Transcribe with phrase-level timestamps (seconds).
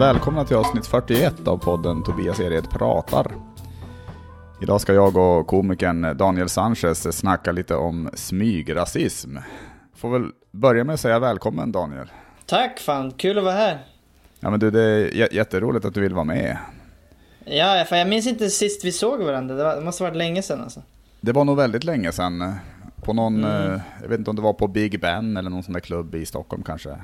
[0.00, 3.32] Välkomna till avsnitt 41 av podden Tobias Ered pratar.
[4.62, 9.36] Idag ska jag och komikern Daniel Sanchez snacka lite om smygrasism.
[9.96, 12.06] Får väl börja med att säga välkommen Daniel.
[12.46, 13.78] Tack fan, kul att vara här.
[14.40, 16.56] Ja men du, det är jätteroligt att du vill vara med.
[17.44, 19.54] Ja, för jag minns inte sist vi såg varandra.
[19.54, 20.82] Det, var, det måste ha varit länge sedan alltså.
[21.20, 22.54] Det var nog väldigt länge sedan.
[22.96, 23.80] På någon, mm.
[24.02, 26.26] jag vet inte om det var på Big Ben eller någon sån där klubb i
[26.26, 26.96] Stockholm kanske.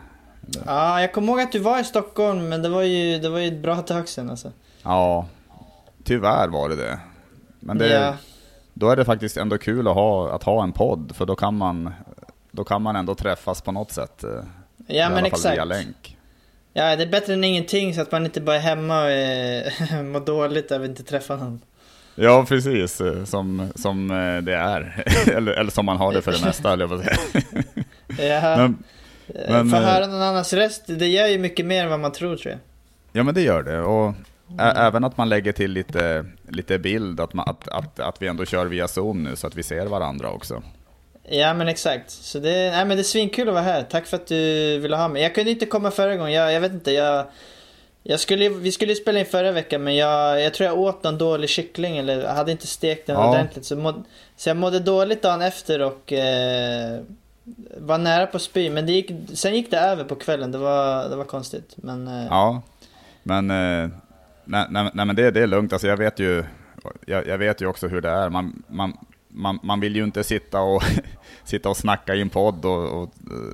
[0.67, 3.39] Ja, jag kommer ihåg att du var i Stockholm, men det var ju, det var
[3.39, 4.53] ju ett bra tag sedan alltså.
[4.83, 5.27] Ja,
[6.05, 6.99] tyvärr var det det.
[7.61, 8.15] Men det, ja.
[8.75, 11.57] då är det faktiskt ändå kul att ha, att ha en podd, för då kan
[11.57, 11.95] man,
[12.51, 14.25] då kan man ändå träffas på något sätt.
[14.25, 14.31] Eh,
[14.87, 15.57] ja, men exakt.
[15.57, 16.17] Via länk.
[16.73, 20.03] Ja, det är bättre än ingenting så att man inte bara är hemma och eh,
[20.03, 21.61] mår dåligt över att inte träffa någon.
[22.15, 23.01] Ja, precis.
[23.01, 24.09] Eh, som, som
[24.43, 25.05] det är.
[25.37, 28.41] eller, eller som man har det för det mesta, eller jag säga.
[28.41, 28.57] ja.
[28.57, 28.85] Men,
[29.35, 32.37] men, Få höra någon annans röst, det gör ju mycket mer än vad man tror
[32.37, 32.61] tror jag.
[33.13, 33.81] Ja, men det gör det.
[33.81, 34.15] Och
[34.51, 34.77] mm.
[34.77, 38.45] även att man lägger till lite, lite bild, att, man, att, att, att vi ändå
[38.45, 40.63] kör via Zoom nu så att vi ser varandra också.
[41.29, 42.11] Ja men exakt.
[42.11, 43.83] Så det, nej, men det är svinkul att vara här.
[43.83, 45.23] Tack för att du ville ha mig.
[45.23, 46.33] Jag kunde inte komma förra gången.
[46.33, 46.93] Jag, jag vet inte.
[46.93, 47.27] Jag,
[48.03, 51.19] jag skulle, vi skulle spela in förra veckan men jag, jag tror jag åt någon
[51.19, 53.31] dålig kyckling eller hade inte stekt den ja.
[53.31, 53.65] ordentligt.
[53.65, 54.05] Så, må,
[54.37, 57.01] så jag mådde dåligt dagen efter och eh,
[57.77, 58.71] var nära på spy.
[58.71, 60.53] Men det gick, sen gick det över på kvällen.
[60.53, 61.75] Det var, det var konstigt.
[61.77, 62.63] Men, eh, ja,
[63.23, 63.91] men, eh,
[64.45, 65.73] nej, nej, nej, men det, det är lugnt.
[65.73, 66.45] Alltså jag vet ju
[67.07, 68.31] jag, jag, vet ju också hur det är.
[68.31, 68.97] Man, man,
[69.29, 70.83] man, man vill ju inte sitta och,
[71.45, 73.11] sitta och snacka i en podd och, och,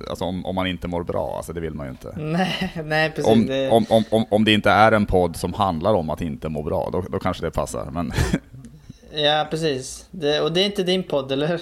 [0.09, 1.33] alltså om, om man inte mår bra.
[1.37, 2.13] Alltså det vill man ju inte.
[2.17, 3.31] Nej, nej precis.
[3.31, 3.69] Om, det...
[3.69, 6.63] Om, om, om, om det inte är en podd som handlar om att inte må
[6.63, 7.91] bra, då, då kanske det passar.
[7.91, 8.11] Men
[9.15, 10.07] Ja, precis.
[10.11, 11.53] Det, och det är inte din podd, eller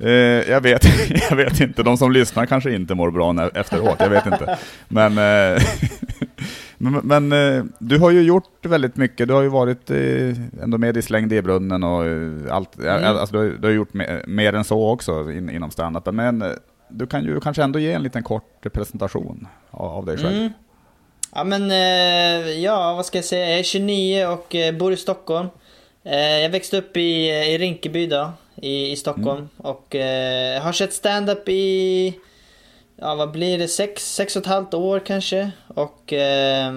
[0.00, 0.10] eh,
[0.50, 0.84] jag, vet,
[1.30, 1.82] jag vet inte.
[1.82, 4.58] De som lyssnar kanske inte mår bra efteråt, jag vet inte.
[4.88, 5.62] Men, eh,
[6.78, 9.28] men, men eh, du har ju gjort väldigt mycket.
[9.28, 12.78] Du har ju varit eh, ändå med i Släng i brunnen och eh, allt.
[12.78, 13.04] Mm.
[13.04, 16.16] Alltså, du, du, har gjort mer, mer än så också in, inom standupen.
[16.16, 16.44] Men
[16.88, 20.36] du kan ju kanske ändå ge en liten kort presentation av, av dig själv.
[20.36, 20.52] Mm.
[21.34, 21.70] Ja, men
[22.62, 23.50] ja, vad ska jag säga?
[23.50, 25.48] Jag är 29 och bor i Stockholm.
[26.06, 29.38] Eh, jag växte upp i, i Rinkeby då, i, i Stockholm.
[29.38, 29.48] Mm.
[29.56, 32.14] Och eh, har sett stand-up i,
[32.96, 35.50] ja vad blir det, sex, sex och ett halvt år kanske.
[35.68, 36.72] Och eh,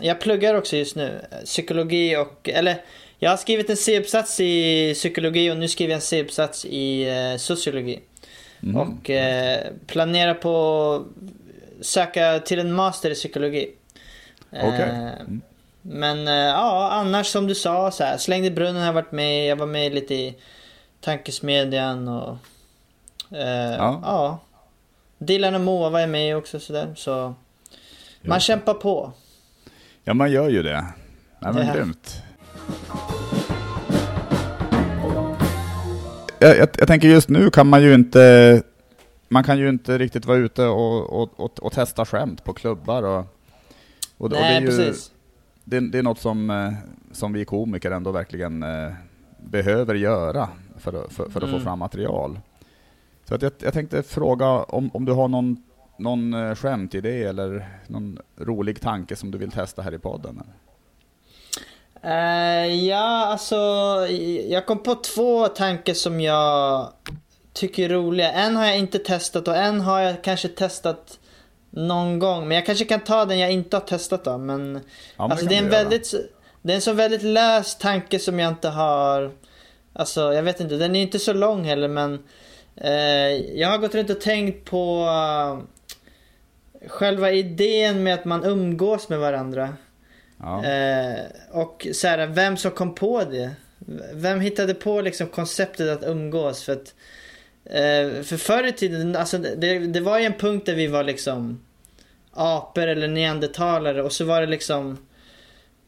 [0.00, 2.84] jag pluggar också just nu, psykologi och, eller
[3.18, 7.36] jag har skrivit en C-uppsats i psykologi och nu skriver jag en C-uppsats i eh,
[7.36, 8.00] sociologi.
[8.62, 8.76] Mm.
[8.76, 13.70] Och eh, planerar på att söka till en master i psykologi.
[14.50, 14.68] Okej.
[14.68, 14.88] Okay.
[14.88, 15.42] Eh, mm.
[15.82, 19.46] Men eh, ja, annars som du sa, så här, Slängde brunnen har jag varit med
[19.46, 20.36] Jag var med lite i
[21.00, 22.36] Tankesmedjan och...
[23.30, 24.00] Eh, ja.
[24.02, 24.38] ja.
[25.18, 27.34] Dilan och Moa var jag med också sådär, så...
[28.20, 28.46] Man Just.
[28.46, 29.12] kämpar på.
[30.04, 30.86] Ja, man gör ju det.
[31.38, 32.22] Nej, men grymt.
[36.38, 38.62] Jag, jag, jag, tänker just nu kan man ju inte...
[39.28, 43.02] Man kan ju inte riktigt vara ute och, och, och, och testa skämt på klubbar
[43.02, 43.18] och...
[43.18, 43.28] och, Nej,
[44.18, 45.12] och det är ju, precis
[45.64, 46.72] det, det, är något som, eh,
[47.12, 48.92] som vi komiker ändå verkligen eh,
[49.38, 51.58] behöver göra för, för, för att mm.
[51.58, 52.40] få fram material.
[53.28, 55.62] Så att jag, jag tänkte fråga om, om du har någon,
[55.96, 60.42] någon eh, skämtidé eller någon rolig tanke som du vill testa här i podden?
[62.04, 63.56] Uh, ja, alltså
[64.48, 66.88] jag kom på två tankar som jag
[67.52, 68.32] tycker är roliga.
[68.32, 71.18] En har jag inte testat och en har jag kanske testat
[71.72, 72.48] någon gång.
[72.48, 74.38] Men jag kanske kan ta den jag inte har testat då.
[74.38, 74.80] Men,
[75.16, 76.14] ja, alltså, det, är en väldigt,
[76.62, 79.32] det är en så väldigt lös tanke som jag inte har...
[79.92, 82.24] Alltså jag vet inte, den är inte så lång heller men
[82.76, 85.58] eh, jag har gått runt och tänkt på uh,
[86.88, 89.74] själva idén med att man umgås med varandra.
[90.40, 90.64] Ja.
[90.64, 93.50] Eh, och så här, vem som kom på det.
[94.12, 96.62] Vem hittade på liksom konceptet att umgås?
[96.62, 96.94] För att
[98.24, 101.60] för förr i tiden, alltså det, det var ju en punkt där vi var liksom
[102.32, 104.98] apor eller neandertalare och så var det liksom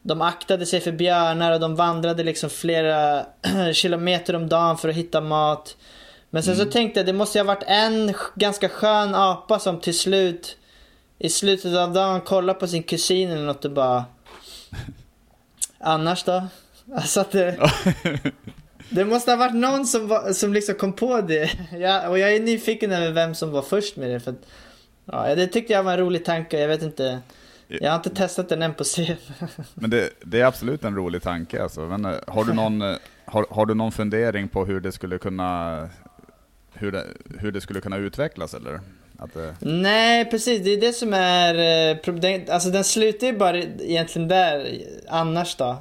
[0.01, 3.25] de aktade sig för björnar och de vandrade liksom flera
[3.73, 5.77] kilometer om dagen för att hitta mat.
[6.29, 6.65] Men sen mm.
[6.65, 10.57] så tänkte jag det måste ha varit en ganska skön apa som till slut
[11.19, 14.05] i slutet av dagen kollar på sin kusin eller något och bara
[15.79, 16.43] Annars då?
[16.95, 17.57] Alltså att det,
[18.89, 21.51] Det måste ha varit någon som, var, som liksom kom på det.
[21.79, 24.19] Ja, och jag är nyfiken över vem som var först med det.
[24.19, 24.45] För att,
[25.05, 26.59] ja, det tyckte jag var en rolig tanke.
[26.59, 27.19] Jag vet inte.
[27.67, 29.15] Jag har inte testat den än på scen.
[29.73, 31.63] Men det, det, är absolut en rolig tanke.
[31.63, 31.81] Alltså.
[31.81, 32.95] Men, eh, har, du någon, eh,
[33.25, 35.89] har, har, du någon fundering på hur det skulle kunna
[36.73, 37.03] hur det,
[37.39, 38.79] hur det skulle kunna utvecklas eller?
[39.17, 40.63] Att, eh, Nej, precis.
[40.63, 41.55] Det är det som är...
[41.55, 45.77] eh, prob- Alltså den slutar ju bara egentligen där annars då.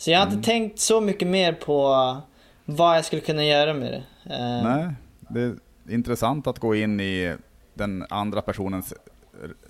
[0.00, 0.36] Så jag har Mm.
[0.38, 2.16] inte tänkt så mycket mer på
[2.64, 4.34] vad jag skulle kunna göra med det.
[4.34, 4.88] Eh, nej,
[5.28, 5.54] det är
[5.94, 7.34] intressant att gå in i
[7.74, 8.94] den andra personens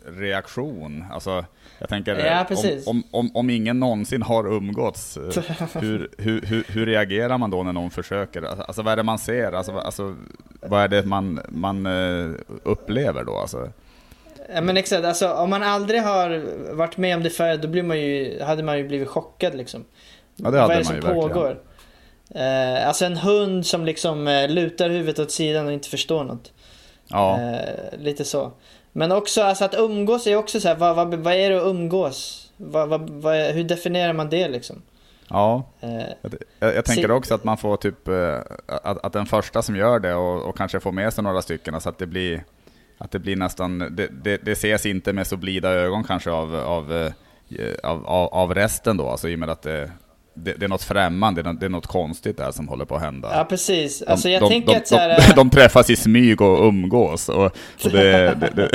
[0.06, 1.05] reaktion.
[1.12, 1.44] Alltså,
[1.79, 5.23] jag tänker, Ja, om, om, om, om ingen någonsin har umgåtts, eh,
[5.81, 8.43] hur, hur, hur, hur reagerar man då när någon försöker?
[8.43, 9.53] Alltså, Alltså vad är det man ser?
[9.53, 10.17] Alltså, vad- alltså,
[10.61, 12.31] vad är det man, man eh,
[12.62, 13.37] upplever då?
[13.38, 13.69] Alltså,
[14.55, 16.44] Ja men exakt, alltså om man aldrig har
[16.75, 19.85] varit med om det förut då blir man ju, hade man ju blivit chockad liksom.
[20.44, 21.28] Ja, det hade Vad är det man som ju verkligen.
[21.28, 21.60] pågår?
[22.34, 26.52] Eh, alltså en hund som liksom eh, lutar huvudet åt sidan och inte förstår något.
[27.08, 28.52] Ja, Eh, lite så.
[28.92, 31.66] Men också alltså att umgås är också så här, vad, vad, vad är det att
[31.66, 32.50] umgås?
[32.56, 34.82] Vad, vad, vad, hur definierar man det liksom?
[35.28, 35.62] ja.
[36.60, 38.08] Jag, jag, tänker också att man får typ,
[38.66, 41.81] att, att den första som gör det och, och kanske får med sig några stycken,
[41.81, 42.44] så att det blir,
[42.98, 46.54] att det blir nästan, det, det, det ses inte med så blida ögon kanske av,
[46.54, 47.12] av,
[47.82, 49.90] av, av, av resten då, alltså i och med att det,
[50.35, 53.31] det, det är något främmande, det är något, konstigt där som håller på att hända.
[53.35, 55.97] ja precis, De, alltså jag de, tänker de, att så här, de, de träffas i
[55.97, 57.44] smyg och umgås och,
[57.85, 58.71] och det, det, det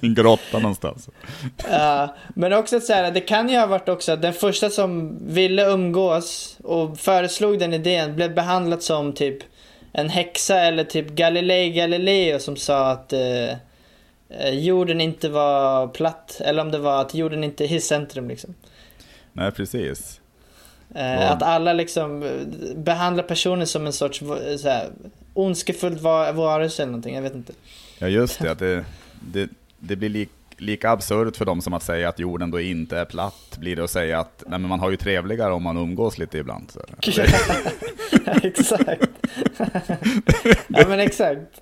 [0.00, 1.08] i en grotta någonstans.
[1.70, 5.18] Ja, men också så här, det kan ju ha varit också att den första som
[5.34, 9.38] ville umgås och föreslog den idén blev behandlad som typ
[9.92, 13.50] en häxa eller typ Galilei Galileo som sa att eh,
[14.28, 16.40] eh, jorden inte var platt.
[16.44, 18.54] Eller om det var att jorden inte är i centrum liksom.
[19.36, 20.20] Nej, precis.
[20.94, 21.28] Eh, Ja.
[21.28, 22.30] Att alla liksom eh,
[22.76, 24.18] behandlar personen som en sorts
[24.58, 24.90] så här,
[25.34, 27.52] ondskefullt va- varelse eller någonting, jag vet inte.
[27.98, 28.84] Ja just det, att det,
[29.20, 29.48] det,
[29.78, 33.04] det blir lik, lika absurt för dem som att säga att jorden då inte är
[33.04, 36.18] platt, blir det att säga att nej, men man har ju trevligare om man umgås
[36.18, 36.70] lite ibland.
[36.70, 36.80] Så.
[38.42, 39.10] exakt.
[40.68, 41.60] ja men exakt.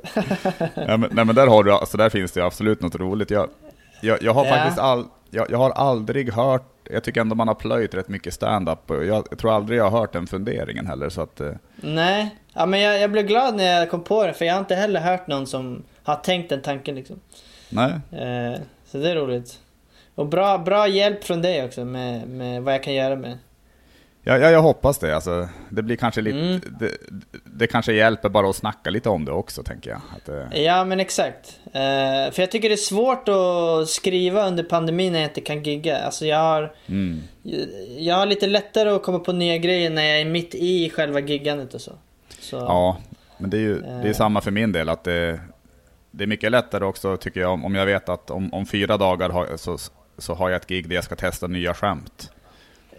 [0.74, 3.30] Ja, men, nej men där, har du, alltså, där finns det absolut något roligt.
[3.30, 3.48] Jag,
[4.00, 4.54] jag, jag har Ja.
[4.54, 8.34] faktiskt all, jag, jag har aldrig hört, jag tycker ändå man har plöjt rätt mycket
[8.34, 8.78] stand-up.
[8.88, 11.08] Jag, jag tror aldrig jag har hört den funderingen heller.
[11.08, 14.32] Så att, eh, Nej, ja, men jag, jag blev glad när jag kom på det
[14.32, 17.20] för jag har inte heller hört någon som har tänkt den tanken liksom.
[17.68, 19.58] nej, Eh, så det är roligt.
[20.14, 23.38] Och bra, bra hjälp från dig också med, med vad jag kan göra med.
[24.24, 25.14] Ja, ja, jag hoppas det.
[25.14, 26.60] Alltså, det blir kanske lite, Mm.
[26.80, 26.90] det,
[27.44, 30.00] det kanske hjälper bara att snacka lite om det också, tänker jag.
[30.16, 31.58] Att, eh, Ja men exakt.
[31.66, 35.62] Eh, för jag tycker det är svårt att skriva under pandemin när jag inte kan
[35.62, 35.98] gigga.
[35.98, 37.20] Alltså jag har, mm.
[37.98, 41.20] jag har lite lättare att komma på nya grejer när jag är mitt i själva
[41.20, 41.92] giggandet och så.
[42.40, 42.96] så Ja,
[43.38, 44.12] men det är ju det är Eh.
[44.12, 44.88] samma för min del.
[44.88, 45.40] att det,
[46.10, 48.96] det är mycket lättare också, tycker jag, om, om jag vet att om, om fyra
[48.96, 49.78] dagar har, så,
[50.18, 52.30] så har jag ett gig där jag ska testa nya skämt.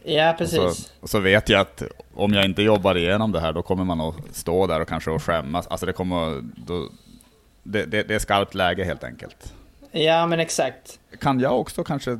[0.03, 0.57] Ja Och precis.
[0.57, 1.83] så, och så vet jag att
[2.13, 5.15] om jag inte jobbar igenom det här, då kommer man att stå där och kanske
[5.15, 5.67] att skämmas.
[5.67, 6.89] Alltså det kommer då,
[7.63, 9.53] det, det, det är skarpt läge helt enkelt.
[9.91, 10.99] Ja men exakt.
[11.19, 12.19] Kan jag också kanske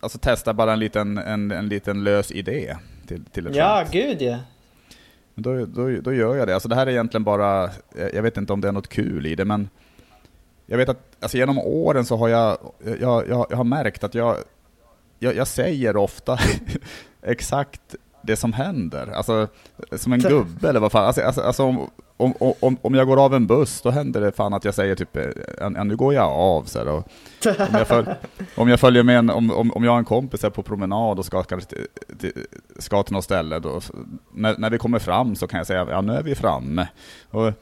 [0.00, 2.76] alltså, testa bara en liten, en, en liten lös idé
[3.06, 3.92] till, till ett Ja skämt?
[3.92, 4.38] gud ja.
[5.34, 6.54] Då, då, då gör jag det.
[6.54, 7.70] Alltså det här är egentligen bara, eh,
[8.14, 9.68] jag vet inte om det är något kul i det, men
[10.66, 12.58] jag vet att alltså genom åren så har jag,
[13.00, 14.36] jag, jag, jag har märkt att jag,
[15.18, 16.38] jag, jag säger ofta
[17.22, 19.06] exakt det som händer.
[19.14, 19.48] Alltså
[19.92, 21.04] som en gubbe eller vad fan.
[21.04, 24.32] Alltså, alltså, alltså om, om, om, om jag går av en buss, då händer det
[24.32, 25.16] fan att jag säger typ,
[25.60, 26.64] ja, nu går jag av.
[26.64, 27.08] Så här, och,
[27.46, 28.08] om, jag följ,
[28.54, 31.18] om jag följer med en, om, om, om jag har en kompis här på promenad
[31.18, 31.86] och ska, kanske till,
[32.18, 32.32] till,
[32.78, 33.80] ska till något ställe, då,
[34.34, 36.88] när, när vi kommer fram så kan jag säga, ja nu är vi framme.
[37.30, 37.52] Och, och,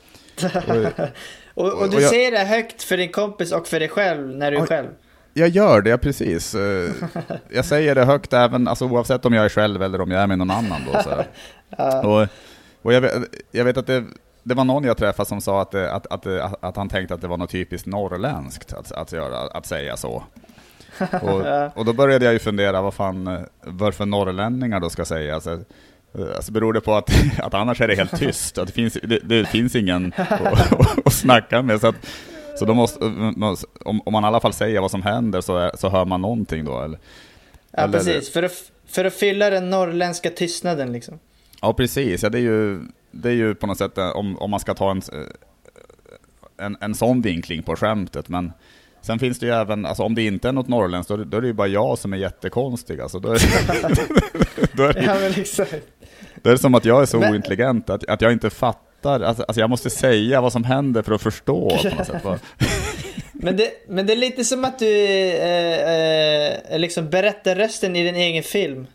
[1.54, 4.50] Och, och du jag- säger det högt för din kompis och för dig själv när
[4.50, 4.88] du är själv.
[5.36, 6.54] Jag gör det, precis.
[6.54, 6.90] Eh,
[7.50, 10.26] Jag säger det högt även, alltså, oavsett om jag är själv eller om jag är
[10.26, 10.80] med någon annan.
[10.92, 11.24] Då, så.
[12.08, 12.28] Och,
[12.82, 13.12] och jag, vet,
[13.50, 14.04] jag vet att det,
[14.42, 17.14] det var någon jag träffade som sa att, det- att, att, att, att han tänkte
[17.14, 20.22] att det var något typiskt norrländskt att, att, göra, att säga så.
[21.22, 21.42] Och,
[21.78, 25.34] och då började jag ju fundera vad fan, eh, varför norrlänningar då ska säga.
[25.34, 28.72] Alltså, eh, alltså beror det på att, att annars är det helt tyst, att det
[28.72, 31.80] finns, det, det finns ingen att, att, att snacka med.
[31.80, 31.94] Så, att,
[32.58, 33.04] så då måste,
[33.84, 36.20] om, om man i alla fall säger vad som händer så, är, så hör man
[36.22, 36.82] någonting då.
[36.82, 36.98] Eller?
[37.70, 41.18] Ja Eller- precis, för att, för att fylla den norrländska tystnaden liksom.
[41.62, 42.22] Ja, precis.
[42.22, 44.74] Ja, det, är ju, det är ju på något sätt, eh, om, om man ska
[44.74, 48.28] ta en, eh, en, en sån vinkling på skämtet.
[48.28, 48.52] Men
[49.00, 51.40] sen finns det ju även, alltså om det inte är något norrländskt, då, då är
[51.40, 53.00] det ju bara jag som är jättekonstig.
[53.00, 53.38] Alltså, då, är,
[54.76, 55.74] då, är det, Ja men exakt.
[56.42, 58.85] då är det som att jag är så Men- ointelligent, att, att jag inte fattar.
[59.02, 62.24] Alltså, alltså jag måste säga vad som händer för att förstå på något sätt.
[63.32, 68.04] Men det, men det är lite som att du eh, eh, liksom berättar rösten i
[68.04, 68.86] din egen film.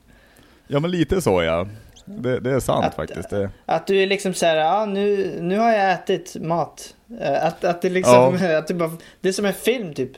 [0.67, 1.67] Ja, men lite så ja.
[2.05, 3.29] Det, det är sant att, faktiskt.
[3.29, 3.49] Det...
[3.65, 6.95] Att du är liksom så här, ja nu, nu har jag ätit mat.
[7.21, 8.57] Eh, att, att det liksom, ja.
[8.57, 8.91] att det, bara,
[9.21, 10.11] det är som en film typ.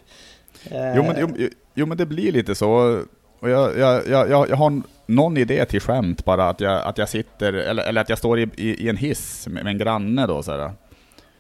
[0.95, 3.01] Jo men, jo, jo men det blir lite så.
[3.43, 7.09] Och jag, jag, jag, jag har någon idé till skämt bara, att jag, att jag
[7.09, 10.27] sitter, eller, eller att jag står i, i, i en hiss med, med en granne
[10.27, 10.71] då så här.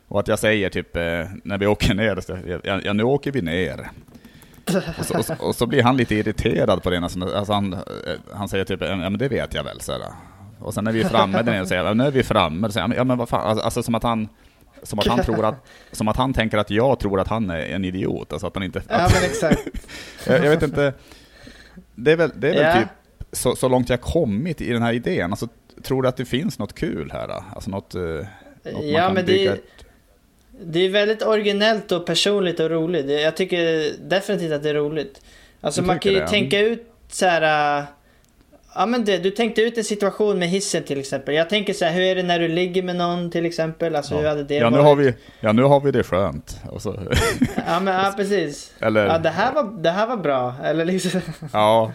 [0.07, 1.03] Och att jag säger typ, eh,
[1.43, 3.89] när vi åker ner, så, ja, ja nu åker vi ner.
[4.99, 7.79] Och så, och, så, och så, blir han lite irriterad på det, alltså, han, eh,
[8.33, 9.81] han säger typ, ja men det vet jag väl.
[9.81, 10.01] Så här.
[10.59, 12.67] Och sen när vi är framme där nere, säger jag, nu är vi framme.
[12.67, 14.27] Så säger ja men vad fan, alltså, alltså som att han
[14.83, 17.65] som att, han tror att, som att han tänker att jag tror att han är
[17.65, 18.33] en idiot.
[18.33, 18.79] Alltså att han inte...
[18.79, 19.87] Att, ja, men exakt.
[20.27, 20.93] jag, jag, vet inte.
[21.95, 22.79] Det är väl, det är väl yeah.
[22.79, 22.89] typ
[23.31, 25.31] så, så långt jag kommit i den här idén.
[25.31, 25.47] Alltså,
[25.83, 27.27] tror du att det finns något kul här?
[27.27, 27.43] Då?
[27.55, 29.61] Alltså något, något ja, men det, ett...
[30.61, 33.21] det är väldigt originellt och personligt och roligt.
[33.21, 35.21] Jag tycker definitivt att det är roligt.
[35.61, 37.85] Alltså man kan ju det, tänka ut så här
[38.75, 41.35] Ja men det, du tänkte ut en situation med hissen till exempel.
[41.35, 43.95] Jag tänker så här, hur är det när du ligger med någon till exempel?
[43.95, 44.19] Alltså ja.
[44.19, 44.73] hur hade det ja, varit?
[44.73, 46.61] Nu har vi, ja nu har vi det skönt.
[46.79, 46.99] Så.
[47.67, 48.73] ja men ja, precis.
[48.79, 49.05] Eller...
[49.05, 50.55] Ja det här, var, det här var bra.
[50.63, 51.21] Eller liksom.
[51.53, 51.91] ja,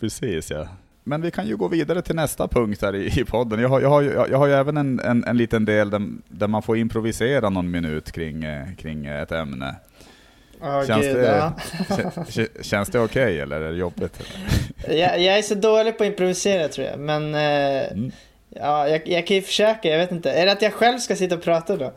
[0.00, 0.68] precis ja.
[1.04, 3.60] Men vi kan ju gå vidare till nästa punkt här i, i podden.
[3.60, 6.48] Jag har, jag har, jag har ju även en, en, en liten del där, där
[6.48, 9.76] man får improvisera någon minut kring, eh, kring ett ämne.
[10.62, 11.52] Oh, känns, Gud, det,
[12.36, 12.52] ja.
[12.62, 14.22] känns det okej okay, eller är det jobbigt?
[14.88, 18.12] jag, jag, är så dålig på att improvisera tror jag, men eh, mm.
[18.48, 20.30] ja, jag, jag, kan ju försöka, jag vet inte.
[20.30, 21.92] Är det att jag själv ska sitta och prata då?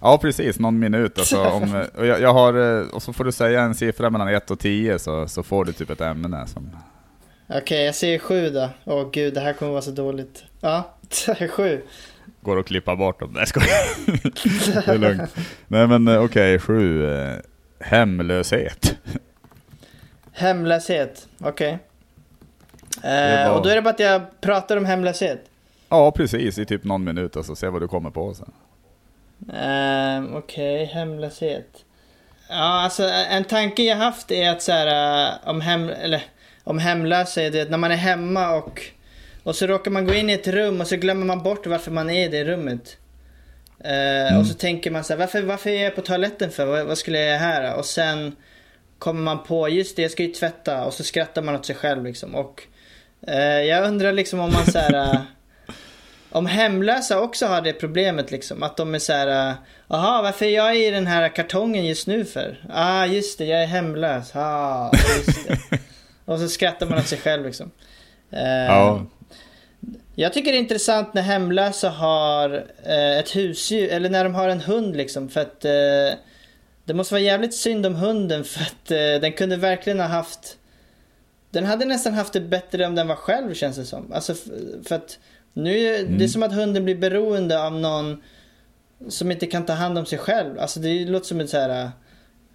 [0.00, 0.58] Ja, precis.
[0.58, 1.18] Någon minut.
[1.18, 4.28] Alltså, om, och, jag, jag har, eh, och så får du säga en siffra mellan
[4.28, 6.46] 1 och 10 så, så får du typ ett ämne.
[6.46, 6.70] Som...
[7.48, 8.68] Okej, okay, jag säger 7 då.
[8.84, 10.44] Åh gud, det här kommer vara så dåligt.
[10.60, 10.96] Ja,
[11.50, 11.82] 7.
[12.40, 13.32] Går att klippa bort dem.
[13.32, 14.86] Nej, skojar.
[14.86, 15.36] det är lugnt.
[15.68, 17.06] Nej men eh, okej, okay, 7.
[17.82, 18.94] Hemlöshet.
[20.32, 21.78] Hemlöshet, okej.
[22.98, 23.12] Okay.
[23.12, 23.56] Eh, var...
[23.56, 25.44] Och då är det bara att jag pratar om hemlöshet?
[25.88, 26.58] Ja, precis.
[26.58, 28.52] I typ någon minut och så ser vad du kommer på sen.
[29.48, 30.84] Eh, okej, okay.
[30.84, 31.84] hemlöshet.
[32.48, 36.22] Ja, alltså en tanke jag haft är att så här, uh, om, hem, eller,
[36.64, 38.82] om hemlösa är det när man är hemma och,
[39.42, 41.90] och så råkar man gå in i ett rum och så glömmer man bort varför
[41.90, 42.96] man är i det rummet.
[43.84, 44.40] Eh, mm.
[44.40, 46.66] Och så tänker man så här, varför, varför är jag på toaletten för?
[46.66, 47.74] Vad, vad, skulle jag göra här?
[47.74, 48.36] Och sen
[48.98, 50.84] kommer man på, just det, jag ska ju tvätta.
[50.84, 52.34] Och så skrattar man åt sig själv liksom.
[52.34, 52.62] Och
[53.28, 55.20] uh, jag undrar liksom om man så här, uh,
[56.30, 58.62] om hemlösa också har det problemet liksom.
[58.62, 59.54] Att de är så här,
[59.88, 62.64] jaha, varför är jag i den här kartongen just nu för?
[62.70, 64.36] Ah, just det, jag är hemlös.
[64.36, 65.58] Ah, just det.
[66.24, 67.70] och så skrattar man åt sig själv liksom.
[68.68, 69.06] ja.
[70.14, 74.48] Jag tycker det är intressant när hemlösa har eh, ett husdjur, eller när de har
[74.48, 75.28] en hund liksom.
[75.28, 76.18] För att eh,
[76.84, 80.58] det måste vara jävligt synd om hunden för att eh, den kunde verkligen ha haft...
[81.50, 84.12] Den hade nästan haft det bättre om den var själv känns det som.
[84.12, 84.34] Alltså
[84.84, 85.18] för att
[85.52, 86.18] nu, mm.
[86.18, 88.22] det är som att hunden blir beroende av någon
[89.08, 90.58] som inte kan ta hand om sig själv.
[90.58, 91.90] Alltså det låter som ett så här eh,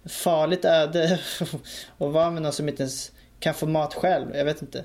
[0.08, 1.18] farligt öde
[1.98, 4.36] att vara med någon som inte ens kan få mat själv.
[4.36, 4.84] Jag vet inte.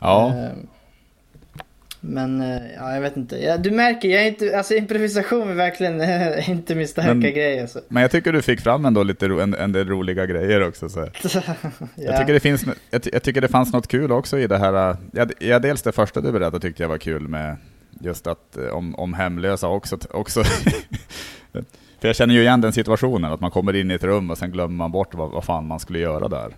[0.00, 0.32] Ja.
[0.36, 0.64] Uh,
[2.04, 3.56] men eh, ja, jag vet inte.
[3.56, 6.00] Du märker, jag är inte, alltså improvisation är verkligen
[6.50, 7.60] inte min starka men, grej.
[7.60, 7.80] Alltså.
[7.88, 10.88] Men jag tycker du fick fram ändå lite ro, en, en del roliga grejer också.
[10.88, 11.00] Så.
[11.22, 11.40] ja.
[11.94, 14.90] jag, tycker det finns, jag, jag, tycker det fanns något kul också i det här.
[14.90, 17.56] Eh, ja, ja, dels det första du berättade tyckte jag var kul med
[18.00, 19.98] just att eh, om, om hemlösa också.
[20.10, 20.44] också
[22.00, 24.38] För jag känner ju igen den situationen, att man kommer in i ett rum och
[24.38, 26.56] sen glömmer man bort vad, vad fan man skulle göra där.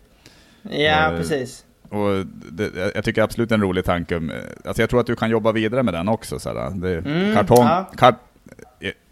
[0.71, 1.65] Ja, och, precis.
[1.95, 4.21] Och det, jag tycker absolut en rolig tanke.
[4.65, 6.39] Alltså jag tror att du kan jobba vidare med den också.
[6.39, 7.91] Så det, mm, kartong, ja.
[7.97, 8.15] kart,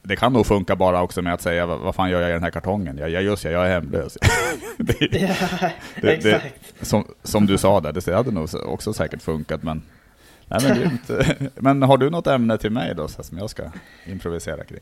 [0.02, 2.42] det kan nog funka bara också med att säga vad fan gör jag i den
[2.42, 2.98] här kartongen?
[2.98, 4.18] Jag, jag just jag är hemlös.
[4.76, 5.70] det, ja,
[6.00, 6.86] det, exakt.
[6.86, 9.62] som, som du sa där, det hade nog också säkert funkat.
[9.62, 9.82] Men,
[10.48, 10.60] nej,
[11.08, 13.62] men, men har du något ämne till mig då som jag ska
[14.06, 14.80] improvisera kring?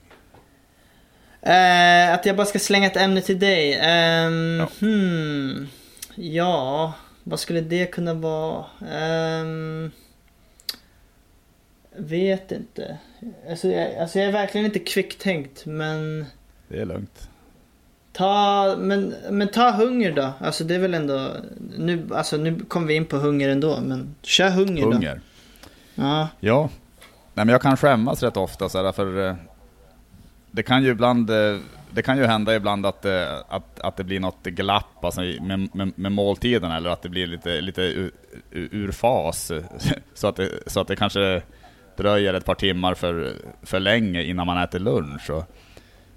[1.46, 3.74] Uh, att jag bara ska slänga ett ämne till dig?
[3.74, 4.68] Um, ja.
[4.80, 5.68] Hmm,
[6.14, 6.92] ja.
[7.24, 8.64] Vad skulle det kunna vara?
[9.40, 9.90] Um,
[11.96, 12.98] vet inte.
[13.50, 16.26] Alltså jag, alltså jag är verkligen inte kvicktänkt men...
[16.68, 17.28] Det är lugnt.
[18.12, 20.32] Ta, men, men ta hunger då.
[20.40, 21.30] Alltså det är väl ändå...
[21.78, 24.84] Nu, alltså nu kommer vi in på hunger ändå men kör hunger, hunger.
[24.84, 24.92] då.
[24.92, 25.20] Hunger?
[25.94, 26.28] Ja.
[26.40, 26.68] Ja.
[27.34, 29.34] Nej men jag kan skämmas rätt ofta så här, för eh,
[30.50, 31.58] det kan ju ibland eh,
[31.90, 35.74] det kan ju hända ibland att, eh, att, att det blir något glapp alltså med,
[35.74, 38.10] med, med måltiden eller att det blir lite, lite ur,
[38.50, 39.52] ur fas.
[40.14, 41.42] Så att, det, så att det kanske
[41.96, 43.32] dröjer ett par timmar för,
[43.62, 45.30] för länge innan man äter lunch.
[45.30, 45.44] Och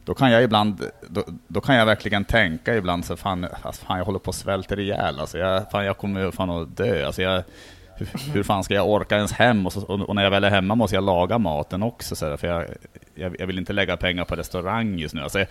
[0.06, 3.98] då kan jag ibland, då, då kan jag verkligen tänka ibland så fan, alltså fan
[3.98, 5.20] jag håller på att svälta ihjäl.
[5.20, 7.06] Alltså jag, fan jag kommer fan att dö.
[7.06, 7.44] Alltså jag,
[8.34, 9.66] hur, fan ska jag orka ens hem?
[9.66, 12.48] Och, så, och, när jag väl är hemma måste jag laga maten också, så för
[12.48, 12.66] jag,
[13.16, 15.22] jag, jag, vill inte lägga pengar på restaurang just nu.
[15.22, 15.48] Alltså, jag,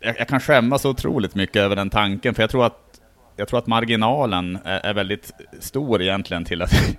[0.00, 3.00] jag, kan skämmas så otroligt mycket över den tanken, för jag tror att,
[3.36, 6.72] jag tror att marginalen är, är väldigt stor egentligen till att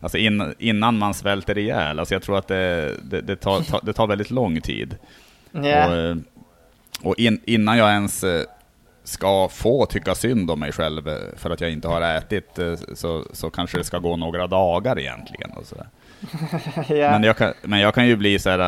[0.00, 1.98] Alltså in, innan man svälter ihjäl.
[1.98, 4.96] Alltså jag tror att det, det, det, tar, ta, det tar väldigt lång tid.
[5.54, 6.16] Yeah.
[7.00, 8.44] Och, och in, innan jag ens eh,
[9.08, 12.58] ska få tycka synd om mig själv eh, för att jag inte har ätit
[12.94, 15.50] så, så kanske det ska gå några dagar egentligen.
[15.50, 15.76] Och så.
[16.94, 17.12] yeah.
[17.20, 18.58] men, jag kan, men jag kan ju bli så här,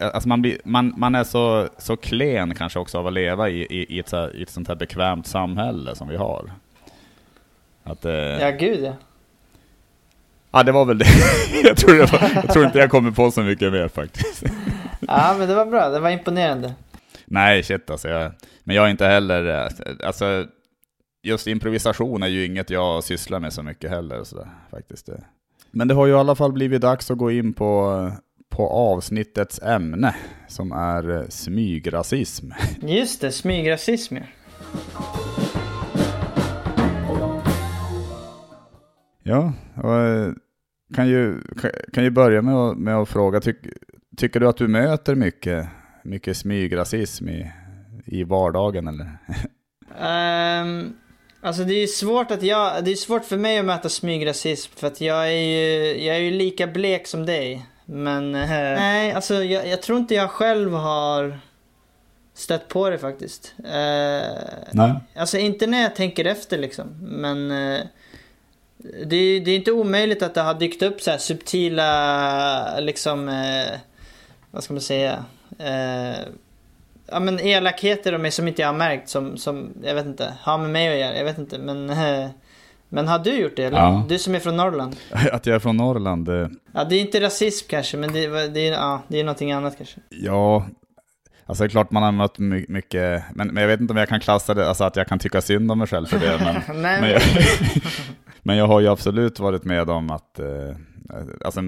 [0.00, 3.60] alltså man, blir, man, man är så, så klen kanske också av att leva i,
[3.60, 6.50] i, i, ett, i ett sånt här bekvämt samhälle som vi har.
[7.84, 8.04] Att,
[8.40, 8.92] ja, gud ja.
[10.56, 11.06] Ja, det var väl det.
[11.64, 14.42] jag, tror det var, jag tror inte jag kommer på så mycket mer faktiskt.
[15.00, 15.88] ja, men det var bra.
[15.88, 16.74] Det var imponerande.
[17.24, 18.08] Nej, shit alltså.
[18.08, 18.32] Jag,
[18.66, 19.68] men jag är inte heller...
[20.04, 20.46] Alltså,
[21.22, 24.24] just improvisation är ju inget jag sysslar med så mycket heller.
[24.24, 25.08] Så där, faktiskt.
[25.70, 28.10] Men det har ju i alla fall blivit dags att gå in på,
[28.50, 30.14] på avsnittets ämne,
[30.48, 32.50] som är smygrasism.
[32.80, 34.16] Just det, smygrasism
[39.22, 40.34] Ja, och
[40.94, 41.40] kan ju,
[41.92, 43.56] kan ju börja med att, med att fråga, tyck,
[44.16, 45.68] tycker du att du möter mycket,
[46.04, 47.52] mycket smygrasism i,
[48.06, 49.18] i vardagen eller?
[50.62, 50.96] Um,
[51.40, 54.86] alltså det är svårt att jag, det är svårt för mig att möta smygrasism för
[54.86, 57.66] att jag är ju, jag är ju lika blek som dig.
[57.84, 61.38] Men uh, nej, alltså jag, jag, tror inte jag själv har
[62.34, 63.54] stött på det faktiskt.
[63.58, 63.64] Uh,
[64.72, 64.94] nej.
[65.16, 67.80] Alltså inte när jag tänker efter liksom, men uh,
[68.78, 73.78] det, det, är inte omöjligt att det har dykt upp så subtila, liksom, eh,
[74.50, 75.24] vad ska man säga,
[75.58, 76.18] eh,
[77.06, 80.32] ja men elakheter om mig som inte jag har märkt som, som, jag vet inte,
[80.40, 82.28] har med mig att göra, jag vet inte, men eh,
[82.88, 83.78] men har du gjort det eller?
[83.78, 84.04] Ja.
[84.08, 84.96] Du som är från Norrland?
[85.32, 86.26] Att jag är från Norrland?
[86.26, 86.50] Det...
[86.72, 89.76] Ja, det är inte rasism kanske, men det, det, är, ja, det är någonting annat
[89.76, 90.00] kanske.
[90.08, 90.66] Ja,
[91.48, 92.38] Alltså det är klart man har mött
[92.68, 95.18] mycket, men, men jag vet inte om jag kan klassa det, alltså att jag kan
[95.18, 96.38] tycka synd om mig själv för det.
[96.68, 97.22] Men, Nej, men, jag,
[98.42, 100.76] men jag har ju absolut varit med om att, eh,
[101.44, 101.60] alltså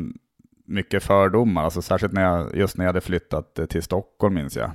[0.67, 4.71] mycket fördomar, alltså särskilt när jag, just när jag hade flyttat till Stockholm minns jag.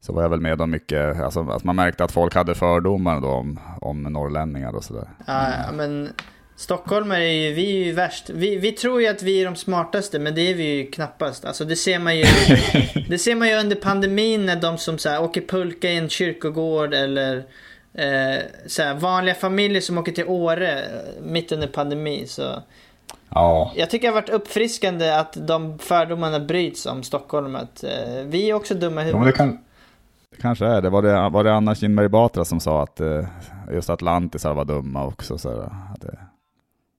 [0.00, 3.20] Så var jag väl med om mycket, alltså, alltså man märkte att folk hade fördomar
[3.20, 5.08] då om, om norrlänningar och sådär.
[5.26, 6.10] Ja, men
[6.56, 8.30] Stockholmare är ju, vi är ju värst.
[8.30, 11.44] Vi, vi tror ju att vi är de smartaste men det är vi ju knappast.
[11.44, 12.24] Alltså det ser man ju,
[13.08, 16.08] det ser man ju under pandemin när de som så här, åker pulka i en
[16.08, 17.36] kyrkogård eller
[17.94, 22.26] eh, så här, vanliga familjer som åker till Åre eh, mitt under pandemi.
[22.26, 22.62] Så
[23.34, 23.72] ja.
[23.76, 27.56] Jag tycker det har varit uppfriskande att de fördomarna bryts om Stockholm.
[27.56, 29.26] Att, eh, vi är också dumma i huvudet.
[29.26, 29.58] Ja, det, kan,
[30.30, 30.90] det kanske är det.
[30.90, 33.26] Var det, var det Anna Kinberg Batra som sa att eh,
[33.72, 35.38] just atlantisar var dumma också?
[35.38, 35.70] Så här,
[36.00, 36.18] det,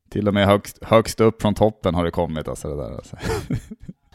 [0.10, 2.96] till och med högst, högst upp från toppen har det kommit alltså det där.
[2.96, 3.18] Alltså.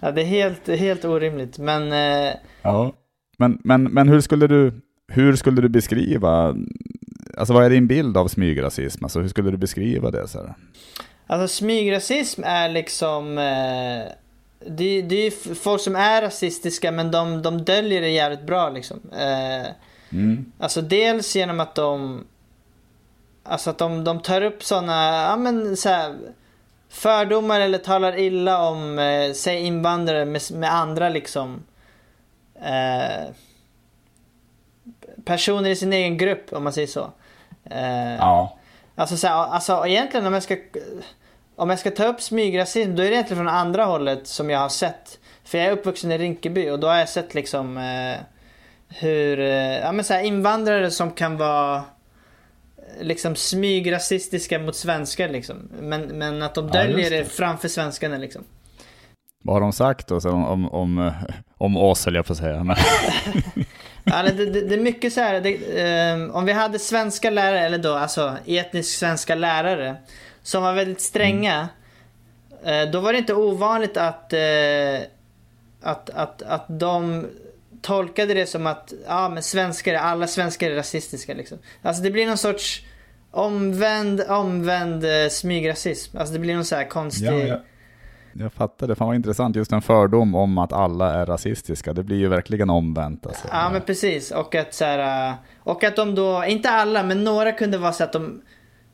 [0.02, 1.92] Ja, det är helt, helt orimligt, men...
[1.92, 2.34] Eh...
[2.62, 2.92] Ja,
[3.36, 4.72] men, men, men hur skulle du,
[5.08, 6.56] hur skulle du beskriva,
[7.36, 9.04] alltså vad är din bild av smygrasism?
[9.04, 10.28] Alltså hur skulle du beskriva det?
[10.28, 10.54] Så här?
[11.30, 14.12] Alltså smygrasism är liksom, eh,
[14.66, 19.00] det, det är folk som är rasistiska men de, de döljer det jävligt bra liksom.
[19.12, 19.66] Eh,
[20.12, 20.52] mm.
[20.58, 22.24] Alltså dels genom att de
[23.42, 26.18] Alltså att de, de tar upp sådana, ja men så här,
[26.88, 31.62] fördomar eller talar illa om, eh, säg invandrare med, med andra liksom
[32.54, 33.28] eh,
[35.24, 37.10] personer i sin egen grupp om man säger så.
[37.64, 38.56] Eh, ja.
[38.94, 40.56] Alltså, så här, alltså egentligen om jag ska
[41.60, 44.58] om jag ska ta upp smygrasism då är det egentligen från andra hållet som jag
[44.58, 45.18] har sett.
[45.44, 48.16] För jag är uppvuxen i Rinkeby och då har jag sett liksom eh,
[48.88, 51.84] hur, eh, ja men så här, invandrare som kan vara
[53.00, 55.56] liksom smygrasistiska mot svenskar liksom.
[55.80, 57.16] Men, men att de döljer ja, det.
[57.16, 58.44] det framför svenskarna liksom.
[59.44, 61.12] Vad har de sagt då om, om, om,
[61.58, 62.56] om oss, höll jag på att säga.
[64.04, 65.46] ja, det, det, det, är mycket så här,
[66.14, 69.96] um, om vi hade svenska lärare, eller då alltså etnisk svenska lärare,
[70.50, 71.68] som var väldigt stränga,
[72.64, 72.90] mm.
[72.90, 75.00] då var det inte ovanligt att, uh,
[75.82, 77.26] att, att, att de
[77.82, 81.34] tolkade det som att ja, men svenskar, alla svenskar är rasistiska.
[81.34, 81.58] Liksom.
[81.82, 82.82] Alltså det blir någon sorts
[83.30, 86.18] omvänd, omvänd eh, smygrasism.
[86.18, 87.26] Alltså det blir någon så här konstig...
[87.26, 87.60] Ja, ja.
[88.32, 88.94] Jag fattar det.
[88.94, 89.56] Fan vad intressant.
[89.56, 91.92] Just en fördom om att alla är rasistiska.
[91.92, 93.26] Det blir ju verkligen omvänt.
[93.26, 93.48] Alltså.
[93.50, 94.30] Ja men precis.
[94.30, 97.92] Och att, så här, eh, och att de då, inte alla, men några kunde vara
[97.92, 98.42] så att de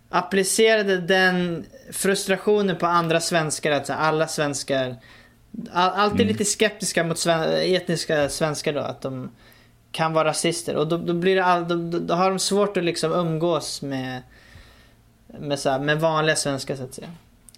[0.08, 3.70] applicerade den frustrationen på andra svenskar.
[3.70, 4.96] Att alla svenskar
[5.72, 6.32] alltid mm.
[6.32, 8.80] lite skeptiska mot sven etniska svenskar då.
[8.80, 9.30] Att de
[9.92, 10.76] kan vara rasister.
[10.76, 14.22] Och då, då blir det all, då, då, har de svårt att liksom umgås med
[15.40, 17.08] med, så här, med vanliga svenskar så att säga.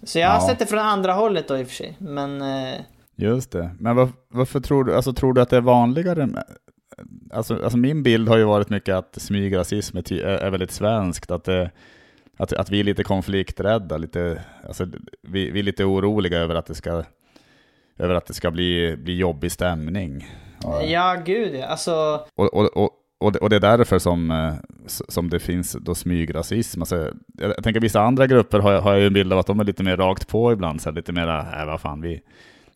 [0.03, 0.47] Så jag har Ja.
[0.47, 1.95] sett det från andra hållet då i och för sig.
[1.97, 2.79] Men eh,
[3.15, 3.75] Just det.
[3.79, 6.25] Men var, varför tror du, alltså tror du att det är vanligare?
[6.25, 6.43] Med,
[7.33, 10.71] alltså, alltså min bild har ju varit mycket att smygrasism är, ty- är, är väldigt
[10.71, 11.71] svenskt, att, det,
[12.39, 14.87] att, att vi är lite konflikträdda, lite, alltså,
[15.21, 17.03] vi, vi är lite oroliga över att det ska,
[17.97, 20.27] över att det ska bli, bli jobbig stämning.
[20.63, 20.81] Ja.
[20.83, 21.65] ja, gud ja.
[21.65, 24.53] Alltså, Och, och, och, och, det, och det är därför som, eh,
[24.87, 26.81] som det finns då smygrasism.
[26.81, 29.47] Alltså, jag, tänker vissa andra grupper har, jag- har jag ju en bild av att
[29.47, 32.21] de är lite mer rakt på ibland, så här, lite mera, äh, vad fan, vi...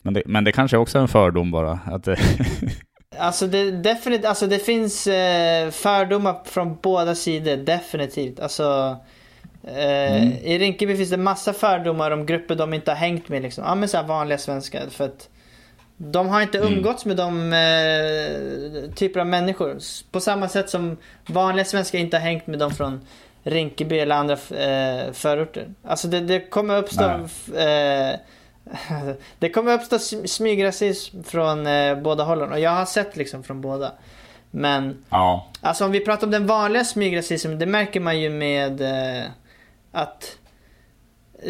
[0.02, 1.78] Men det, men det kanske också är en fördom bara.
[1.86, 2.18] Att, det-
[3.18, 8.40] Alltså det, definitivt, alltså det finns eh, fördomar från båda sidor, definitivt.
[8.40, 8.96] Alltså,
[9.66, 10.32] eh, Mm.
[10.42, 13.42] I Rinkeby finns det massa fördomar om grupper de inte har hängt med.
[13.42, 13.64] Liksom.
[13.64, 14.82] Ja men så vanliga svenskar.
[14.90, 15.28] För att
[15.96, 16.72] de har inte Mm.
[16.72, 19.78] umgåtts med de eh, typer av människor.
[20.10, 20.96] På samma sätt som
[21.26, 23.00] vanliga svenskar inte har hängt med dem från
[23.42, 25.66] Rinkeby eller andra eh, förorter.
[25.86, 27.04] Alltså det, det kommer uppstå
[27.56, 28.16] eh,
[29.38, 33.60] det kommer uppstå sm- smygrasism från eh, båda hållen och jag har sett liksom från
[33.60, 33.92] båda.
[34.50, 35.46] Men ja.
[35.60, 39.24] alltså om vi pratar om den vanliga smygrasismen, det märker man ju med eh,
[39.94, 40.38] att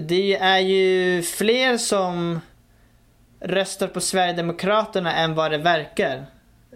[0.03, 2.41] det är ju fler som
[3.41, 6.27] röstar på Sverigedemokraterna än vad det verkar.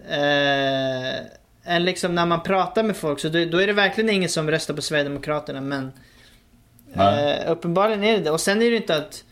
[0.09, 1.15] Eh,
[1.63, 4.51] än liksom när man pratar med folk så då, då är det verkligen ingen som
[4.51, 5.91] röstar på Sverigedemokraterna men
[6.95, 8.31] eh, uppenbarligen är det det.
[8.31, 9.23] Och sen är det inte att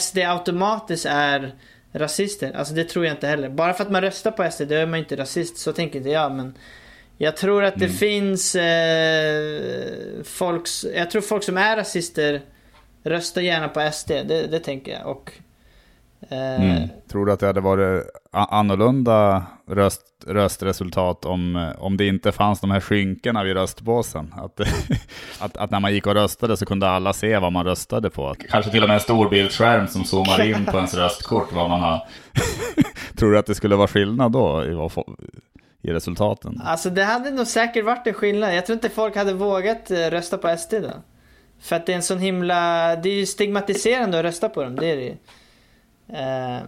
[0.00, 1.54] SD automatiskt är
[1.92, 2.52] rasister.
[2.56, 3.48] Alltså det tror jag inte heller.
[3.48, 5.58] Bara för att man röstar på SD, då är man inte rasist.
[5.58, 6.32] Så tänker inte jag.
[6.32, 6.54] Men
[7.18, 7.96] jag tror att det Mm.
[7.96, 10.62] finns eh, folk,
[10.94, 12.40] jag tror folk som är rasister
[13.04, 14.08] röstar gärna på SD.
[14.08, 15.06] Det, det tänker jag.
[15.06, 15.32] Och,
[16.30, 16.88] eh, Mm.
[17.12, 22.70] Tror du att det hade varit annorlunda röst, röstresultat om, om det inte fanns de
[22.70, 24.34] här skynkena vid röstbåsen?
[24.36, 24.60] Att,
[25.40, 28.34] att, att när man gick och röstade så kunde alla se vad man röstade på.
[28.50, 31.80] Kanske till och med en stor bildskärm som zoomar in på ens röstkort vad man
[31.80, 32.08] har.
[33.16, 34.64] Tror du att det skulle vara skillnad då
[35.88, 36.60] i, resultaten?
[36.64, 38.54] Alltså det hade nog säkert varit en skillnad.
[38.54, 40.92] Jag tror inte folk hade vågat eh, rösta på SD då.
[41.60, 42.96] För att det är en sån himla...
[42.96, 45.16] Det är ju stigmatiserande att rösta på dem, det är det ju.
[46.16, 46.62] Eh,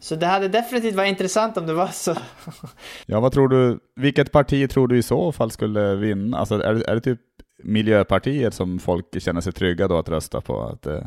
[0.00, 2.14] så det hade definitivt varit intressant om det var så.
[3.06, 6.38] Ja, vad tror du, vilket parti tror du i så fall skulle vinna?
[6.38, 7.20] Alltså är, är det typ
[7.62, 10.62] Miljöpartiet som folk känner sig trygga då att rösta på?
[10.62, 11.06] Att, eh,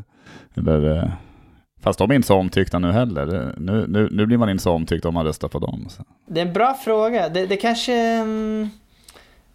[0.55, 1.11] eller,
[1.81, 3.53] fast de är inte så omtyckta nu heller.
[3.57, 5.87] Nu, nu, nu blir man inte så omtyckt om man röstar på dem.
[6.25, 7.29] Det är en bra fråga.
[7.29, 7.93] Det, det kanske...
[7.93, 8.69] mm,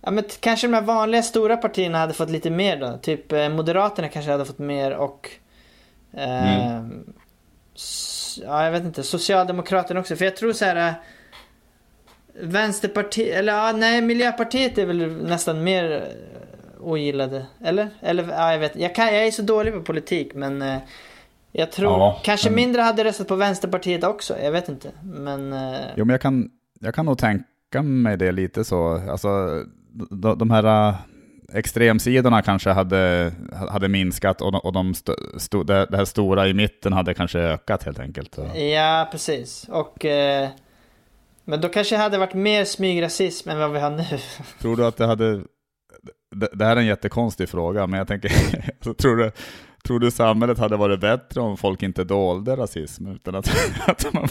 [0.01, 2.99] Ja, men kanske de här vanliga stora partierna hade fått lite mer då.
[3.03, 5.31] Typ eh, Moderaterna kanske hade fått mer och...
[6.13, 6.81] Eh,
[7.75, 9.03] s- Ja, jag vet inte.
[9.03, 10.17] Socialdemokraterna också.
[10.17, 10.89] För jag tror så här...
[10.89, 10.95] eh,
[12.41, 17.47] Vänsterpartiet, eller ja, nej, Miljöpartiet är väl nästan mer eh, ogillade.
[17.65, 17.89] Eller?
[18.01, 20.63] Eller, ja, jag vet jag, kan, jag är så dålig på politik men...
[21.57, 24.39] eh, Jag tror, Ja, kanske men- mindre hade röstat på Vänsterpartiet också.
[24.39, 24.91] Jag vet inte.
[25.03, 25.53] Men...
[25.53, 29.11] eh, Jo, men jag kan, jag kan nog tänka mig det lite så.
[29.11, 29.29] Alltså,
[30.11, 30.95] de, de här äh,
[31.55, 33.33] extremsidorna kanske hade,
[33.71, 37.39] hade minskat och de, och de st, sto, det, här stora i mitten hade kanske
[37.39, 38.35] ökat helt enkelt.
[38.35, 38.59] Så.
[38.59, 39.67] Ja, precis.
[39.69, 40.05] Och...
[40.05, 40.49] Eh,
[41.49, 44.05] men då kanske det hade varit mer smygrasism än vad vi har nu.
[44.61, 45.41] Tror du att det hade...
[46.37, 48.29] Det, det här är en jättekonstig fråga, men jag tänker,
[48.95, 49.33] tror, du,
[49.87, 53.07] tror du samhället hade varit bättre om folk inte dolde rasism?
[53.07, 53.49] Utan att,
[53.87, 54.29] att man,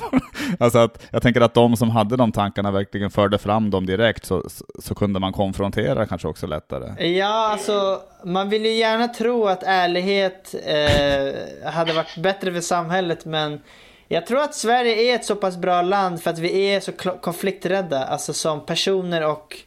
[0.60, 4.26] alltså att, jag tänker att de som hade de tankarna verkligen förde fram dem direkt,
[4.26, 7.08] så, så, så kunde man konfrontera kanske också lättare.
[7.18, 13.26] Ja, alltså man vill ju gärna tro att ärlighet eh, hade varit bättre för samhället
[13.26, 13.60] men
[14.08, 16.92] jag tror att Sverige är ett så pass bra land för att vi är så
[17.22, 19.58] konflikträdda, alltså som personer och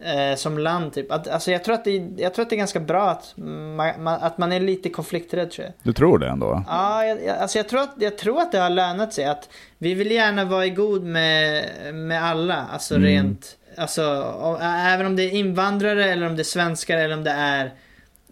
[0.00, 1.12] eh, som land typ.
[1.12, 4.08] Att, alltså jag tror, att det, jag tror att det är ganska bra att man,
[4.08, 5.74] att man är lite konflikträdd tror jag.
[5.82, 6.62] Du tror det ändå?
[6.68, 9.24] Ja, jag, jag- alltså jag, tror att, jag tror att det har lönat sig.
[9.24, 12.66] Att vi vill gärna vara i god med, med alla.
[12.72, 13.06] Alltså Mm.
[13.06, 13.56] rent...
[13.76, 17.30] Alltså, och, även om det är invandrare eller om det är svenskar eller om det
[17.30, 17.72] är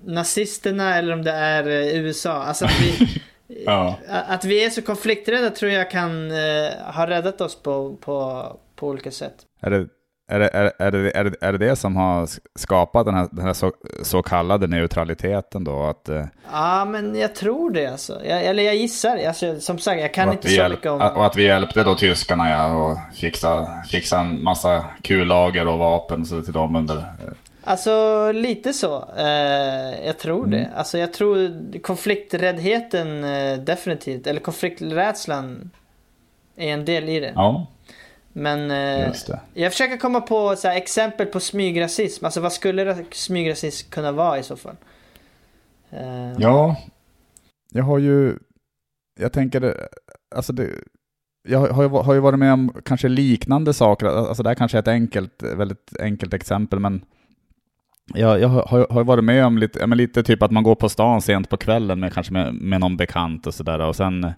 [0.04, 2.32] nazisterna eller om det är eh, USA.
[2.32, 3.08] Alltså att vi,
[3.66, 3.94] Ja.
[4.08, 8.46] att vi är så konflikträdda tror jag kan eh, ha räddat oss på, på,
[8.76, 9.34] på olika sätt.
[9.60, 9.86] Är det,
[10.28, 13.28] är, det, är, är, det, är, det, är det det som har skapat den här,
[13.30, 15.82] den här så, så kallade neutraliteten då?
[15.82, 18.24] Att, eh, Ja, men jag tror det alltså.
[18.24, 19.26] Jag, eller jag gissar.
[19.26, 21.00] Alltså, som sagt, jag kan inte så hjälp, mycket om...
[21.00, 26.26] och att vi hjälpte då tyskarna ja, och fixa, fixa en massa kullager och vapen
[26.26, 27.04] så till dem under...
[27.64, 29.04] Alltså lite så.
[29.16, 30.58] Eh, jag tror det.
[30.58, 30.70] Mm.
[30.76, 35.70] Alltså jag tror konflikträddheten eh, definitivt, eller konflikträdslan
[36.56, 37.32] är en del i det.
[37.34, 37.66] Ja,
[38.32, 39.12] Men eh,
[39.54, 42.24] jag försöker komma på så här, exempel på smygrasism.
[42.24, 44.76] Alltså vad skulle ra- smygrasism kunna vara i så fall?
[45.90, 46.76] Eh, Ja,
[47.72, 48.38] jag har ju,
[49.20, 49.74] jag tänker,
[50.34, 50.68] alltså det,
[51.48, 54.78] jag har ju, har ju varit med om kanske liknande saker, alltså det här kanske
[54.78, 57.04] är ett enkelt, väldigt enkelt exempel, men
[58.14, 60.74] jag, jag har, har ju varit med om lite, men lite typ att man går
[60.74, 64.32] på stan sent på kvällen med kanske med, med någon bekant och sådär och sen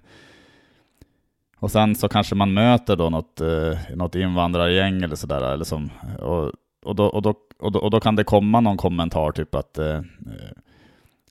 [1.64, 5.90] och sen så kanske man möter då något, eh, något invandrargäng eller sådär, eller som,
[6.18, 6.52] och,
[6.84, 9.78] och, då, och, då, och, då, och då kan det komma någon kommentar typ att
[9.78, 10.02] eh, eh,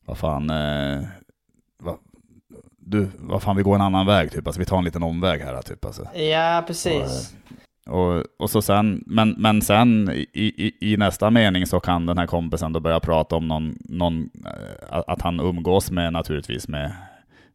[0.05, 1.03] vad fan, eh,
[1.79, 1.97] vad,
[2.77, 5.41] du, vad fan vi går en annan väg typ, alltså vi tar en liten omväg
[5.41, 6.07] här typ alltså.
[6.13, 7.35] ja, precis.
[7.89, 12.17] Och, och så sen, men, men sen i, i, i nästa mening så kan den
[12.17, 16.91] här kompisen då börja prata om någon, någon eh, att han umgås med naturligtvis med,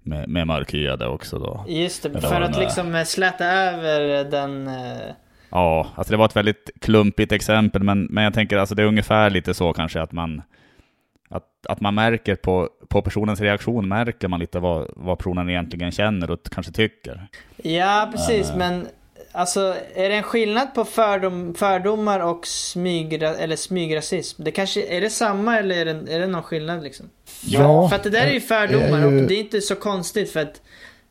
[0.08, 1.64] med, med mörkhyade också då.
[1.68, 4.66] Just det, Eller för att liksom eh, släta över den...
[4.68, 5.14] eh,
[5.50, 8.86] Ja, alltså det var ett väldigt klumpigt exempel, men, men jag tänker alltså det är
[8.86, 10.42] ungefär lite så kanske att man
[11.30, 15.90] att, att man märker på, på personens reaktion, märker man lite vad, vad personen egentligen
[15.92, 17.28] känner och kanske tycker.
[17.56, 18.56] Ja, precis, Eh.
[18.56, 18.86] men
[19.38, 24.42] alltså är det en skillnad på fördom, fördomar och smygra, eller smygrasism?
[24.44, 27.06] Det kanske, är det samma eller är det, är det någon skillnad liksom?
[27.46, 29.74] Ja, För att det där är ju fördomar är ju- och det är inte så
[29.74, 30.60] konstigt för att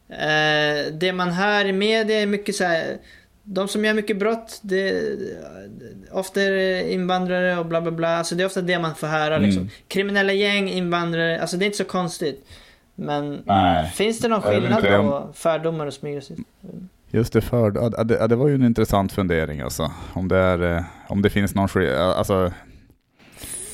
[0.09, 2.97] eh, det man hör i media är mycket så här.
[3.43, 5.03] De som gör mycket brott, det,
[6.11, 8.17] ofta är det invandrare och bla bla bla.
[8.17, 9.61] Alltså det är ofta det man får höra liksom.
[9.61, 9.73] Mm.
[9.87, 12.45] Kriminella gäng, invandrare, alltså det är inte så konstigt.
[12.95, 13.89] Men Nej.
[13.89, 16.41] finns det någon skillnad på fördomar och smygrasism?
[17.17, 19.91] Just det, för, ja, det, det var ju en intressant fundering alltså.
[20.13, 22.51] Om det, är, eh, om det finns någon alltså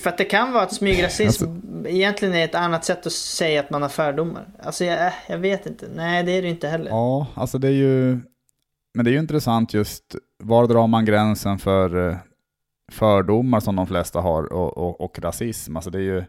[0.04, 3.60] För att det kan vara att smygrasism Alltså- egentligen är ett annat sätt att säga
[3.60, 4.48] att man har fördomar.
[4.64, 5.88] Alltså jag, äh, jag vet inte.
[5.96, 6.90] Nej det är det inte heller.
[6.90, 8.20] Ja, alltså det är ju...
[8.94, 12.18] Men det är ju intressant just, var drar man gränsen för eh,
[12.92, 15.76] fördomar som de flesta har och, och, och rasism?
[15.76, 16.24] Alltså det är ju...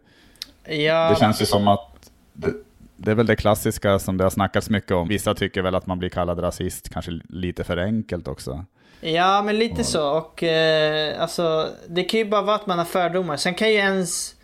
[0.84, 2.52] Ja, Det känns ju som att det,
[2.96, 5.08] det är väl det klassiska som det har snackats mycket om.
[5.08, 8.64] Vissa tycker väl att man blir kallad rasist, kanske lite för enkelt också.
[9.00, 10.10] ja men lite så.
[10.18, 13.36] Och eh, alltså det kan ju bara vara att man har fördomar.
[13.36, 14.34] Sen kan ju ens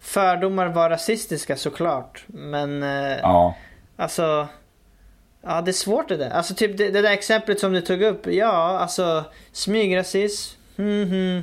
[0.00, 2.24] fördomar vara rasistiska såklart.
[2.26, 3.56] Men eh, Ja.
[3.96, 4.48] alltså
[5.42, 6.30] Ja det är svårt det där.
[6.30, 8.26] Alltså typ det, det där exemplet som du tog upp.
[8.26, 10.56] Ja alltså smygrasism.
[10.76, 11.42] Hmm, hmm.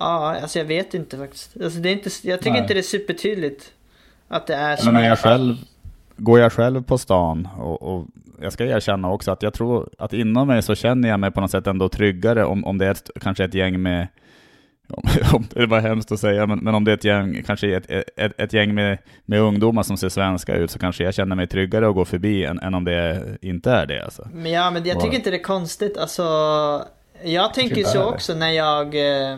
[0.00, 1.50] Ja alltså jag vet inte faktiskt.
[1.62, 2.60] Alltså, det är inte, jag tycker Nej.
[2.60, 3.72] inte det är supertydligt.
[4.28, 5.56] Att det är Men när jag själv,
[6.16, 8.06] går jag själv på stan och, och
[8.40, 11.40] jag ska erkänna också att jag tror att inom mig så känner jag mig på
[11.40, 14.08] något sätt ändå tryggare om, om det är ett, kanske ett gäng med
[14.88, 17.90] om, det var hemskt att säga, men, men om det är ett gäng, kanske ett,
[18.16, 21.46] ett, ett gäng med, med ungdomar som ser svenska ut så kanske jag känner mig
[21.46, 24.04] tryggare att gå förbi än, än om det inte är det.
[24.04, 24.28] Alltså.
[24.32, 25.98] Men ja, men jag Bara- tycker inte det är konstigt.
[25.98, 26.22] Alltså,
[27.24, 28.86] jag tänker ju så också när jag...
[29.30, 29.36] Eh,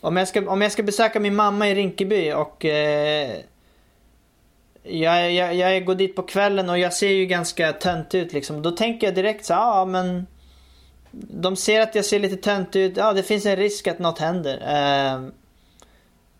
[0.00, 2.64] om, jag ska, om jag ska besöka min mamma i Rinkeby och...
[2.64, 3.30] Eh,
[4.82, 8.62] jag, jag, jag går dit på kvällen och jag ser ju ganska tönt ut liksom.
[8.62, 10.26] Då tänker jag direkt så ja men...
[11.14, 12.96] De ser att jag ser lite tönt ut.
[12.96, 14.62] Ja, det finns en risk att något händer.
[14.66, 15.28] Eh,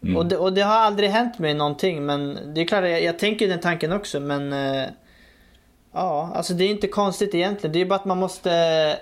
[0.02, 0.16] Mm.
[0.16, 2.06] och, det, och det har aldrig hänt mig någonting.
[2.06, 4.20] Men det är klart, jag, jag tänker den tanken också.
[4.20, 4.88] Men eh,
[5.92, 7.72] ja, alltså det är inte konstigt egentligen.
[7.72, 8.98] Det är bara att man måste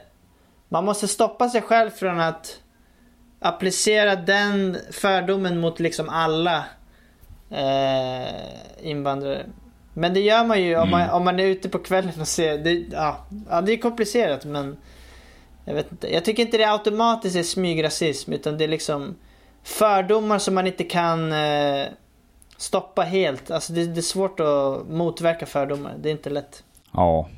[0.69, 2.61] man måste stoppa sig själv från att
[3.39, 6.65] applicera den fördomen mot liksom alla
[7.51, 9.47] eh, invandrare.
[9.95, 11.15] Men det gör man ju om, man, Mm.
[11.15, 12.59] om man är ute på kvällen och ser.
[12.59, 14.77] Det, ja, ja, det är komplicerat men
[15.65, 16.15] jag vet inte.
[16.15, 19.17] Jag tycker inte det automatiskt är smygrasism utan det är liksom
[19.65, 21.87] fördomar som man inte kan eh,
[22.57, 23.51] stoppa helt.
[23.51, 25.95] Alltså det, det är svårt att motverka fördomar.
[26.01, 26.65] Det är inte lätt.
[26.93, 27.29] Ja,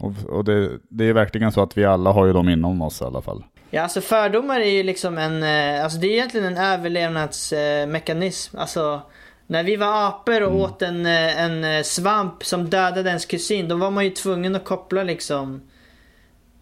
[0.00, 3.00] och, och det, det är verkligen så att vi alla har ju dem inom oss
[3.00, 3.44] i alla fall.
[3.70, 8.58] Ja, alltså fördomar är ju liksom en, eh, alltså det är egentligen en överlevnadsmekanism.
[8.58, 9.02] Alltså
[9.46, 13.68] när vi var apor och åt en, eh, en eh, svamp som dödade ens kusin,
[13.68, 15.60] då var man ju tvungen att koppla liksom.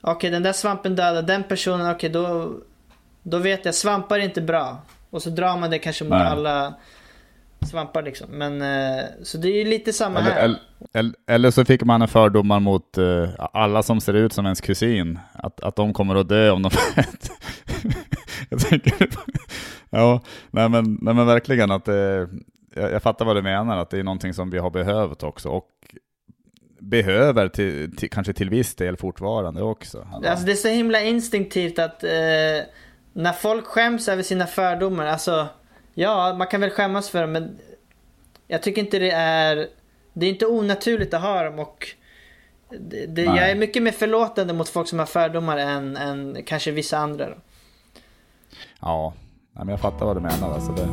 [0.00, 2.52] Okej, den där svampen dödade den personen, okej då,
[3.22, 4.82] då vet jag, svampar är inte bra.
[5.10, 6.26] Och så drar man det kanske mot Nej.
[6.26, 6.74] alla
[7.70, 8.30] svampar liksom.
[8.30, 10.58] Men, eh, så det är ju lite samma Eller, här.
[10.92, 12.98] eller, eller, så fick man en fördomar mot
[13.52, 15.18] alla som ser ut som ens kusin.
[15.32, 16.70] Att, att de kommer att dö om de
[18.52, 19.08] Jag tänker...
[19.90, 22.28] ja, nej men, nej men verkligen att det,
[22.74, 25.48] jag, jag fattar vad du menar, att det är någonting som vi har behövt också.
[25.48, 25.68] Och
[26.78, 30.06] behöver till, till, kanske till viss del fortfarande också.
[30.26, 32.10] Alltså det är så himla instinktivt att eh,
[33.12, 35.48] när folk skäms över sina fördomar, alltså
[35.94, 37.58] ja, man kan väl skämmas för dem men
[38.46, 39.68] jag tycker inte det är,
[40.12, 41.86] det är inte onaturligt att ha dem och
[42.70, 46.70] det, det, jag är mycket mer förlåtande mot folk som har fördomar än, än kanske
[46.70, 47.28] vissa andra.
[47.28, 47.36] Då.
[48.80, 49.14] Ja,
[49.52, 50.54] men jag fattar vad du menar.
[50.54, 50.88] Alltså det,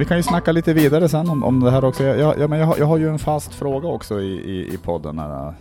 [0.00, 2.04] vi kan ju snacka lite vidare sen om, om det här också.
[2.04, 4.74] Jag, jag, jag, men jag, har, jag har ju en fast fråga också i, i,
[4.74, 5.54] i podden här.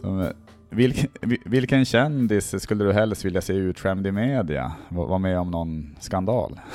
[0.00, 0.32] Som,
[0.70, 1.10] vilken,
[1.44, 4.72] vilken kändis skulle du helst vilja se utskämd i media?
[4.88, 6.60] Var med om någon skandal?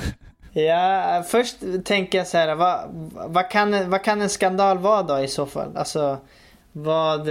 [0.56, 2.80] Ja, först tänker jag så här, vad,
[3.28, 5.76] vad, kan, vad kan en skandal vara då i så fall?
[5.76, 6.18] Alltså,
[6.72, 7.26] vad,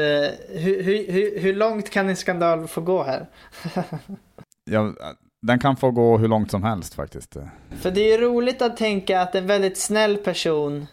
[0.49, 3.29] hur, hur, hur långt kan en skandal få gå här?
[4.65, 4.93] ja,
[5.43, 7.37] den kan få gå hur långt som helst faktiskt.
[7.71, 10.87] För det är ju roligt att tänka att en väldigt snäll person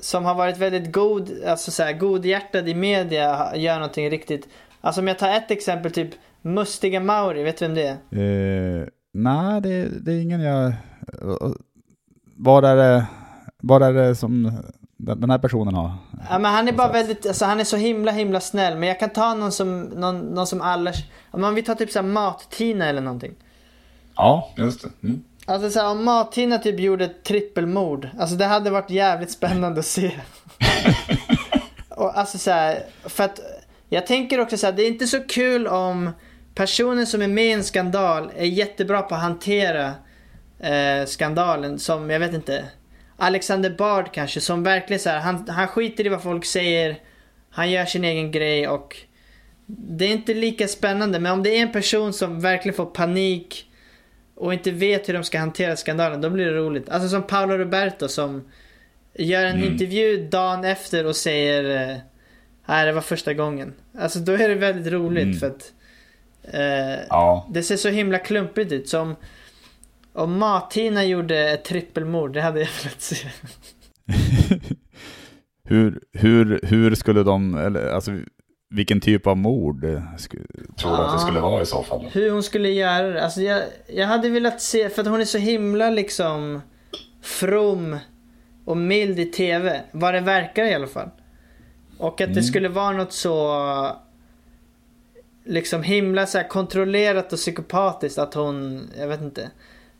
[0.00, 4.48] som har varit väldigt god, alltså så här, godhjärtad i media gör någonting riktigt.
[4.80, 6.10] Alltså om jag tar ett exempel, typ
[6.42, 8.80] Mustiga Mauri, vet du vem det är?
[8.80, 10.72] Eh, nej, det, det, är ingen jag...
[12.36, 13.06] Vad är det,
[13.62, 14.62] vad är det som
[15.04, 15.92] den här personen har?
[16.30, 18.78] Ja, men han är bara väldigt, alltså han är så himla himla snäll.
[18.78, 20.92] Men jag kan ta någon som, någon, någon som alla,
[21.30, 23.34] om man vill ta typ såhär Mat-Tina eller någonting.
[24.16, 25.06] Ja, just det.
[25.06, 25.24] Mm.
[25.46, 28.08] Alltså så här, om Mat-Tina typ gjorde ett trippelmord.
[28.18, 30.10] Alltså det hade varit jävligt spännande att se.
[31.88, 33.40] och alltså så här, för att
[33.88, 36.10] jag tänker också så här, det är inte så kul om
[36.54, 39.92] personen som är med i en skandal är jättebra på att hantera
[40.58, 42.64] eh, skandalen som, jag vet inte,
[43.16, 46.98] Alexander Bard kanske som verkligen så här, han, han skiter i vad folk säger.
[47.50, 48.96] Han gör sin egen grej och
[49.66, 53.70] det är inte lika spännande men om det är en person som verkligen får panik
[54.34, 56.88] och inte vet hur de ska hantera skandalen, då blir det roligt.
[56.88, 58.48] Alltså som Paolo Roberto som
[59.14, 59.72] gör en mm.
[59.72, 61.98] intervju dagen efter och säger eh,
[62.66, 63.74] Nej, det var första gången.
[63.98, 65.38] Alltså då är det väldigt roligt mm.
[65.38, 65.72] för att
[66.42, 67.46] eh, ja.
[67.50, 68.88] det ser så himla klumpigt ut.
[68.88, 69.16] Som
[70.14, 73.16] om Martina gjorde ett trippelmord, det hade jag velat se.
[75.64, 78.12] hur, hur, hur skulle de, eller alltså
[78.70, 79.80] vilken typ av mord
[80.76, 82.06] tror du att det skulle vara i så fall?
[82.12, 83.24] Hur hon skulle göra det.
[83.24, 86.60] Alltså jag, jag hade velat se, för att hon är så himla liksom
[87.22, 87.98] from
[88.64, 89.80] och mild i tv.
[89.92, 91.08] Vad det verkar i alla fall.
[91.98, 92.34] Och att mm.
[92.34, 93.96] det skulle vara något så
[95.44, 99.50] liksom himla så kontrollerat och psykopatiskt att hon, jag vet inte.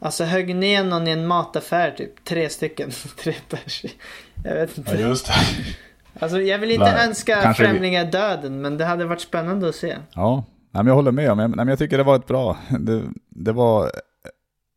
[0.04, 2.24] Alltså högg ner någon i en mataffär typ.
[2.24, 2.90] Tre stycken.
[3.22, 3.84] Tre pers.
[4.44, 4.94] Jag vet inte.
[4.94, 5.32] Ja, just det.
[6.20, 8.10] Alltså jag vill inte Nej, önska främlingar vi...
[8.10, 9.96] döden, men det hade varit spännande att se.
[10.14, 11.36] Ja, Nej, men jag håller med.
[11.36, 13.90] Men, men jag tycker det var ett bra, det, det var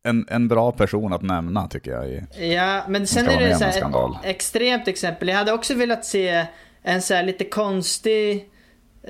[0.04, 2.08] en, en bra person att nämna tycker jag.
[2.08, 5.28] I, ja, men sen är det så här, ett extremt exempel.
[5.28, 6.46] Jag hade också velat se
[6.82, 8.50] en så här lite konstig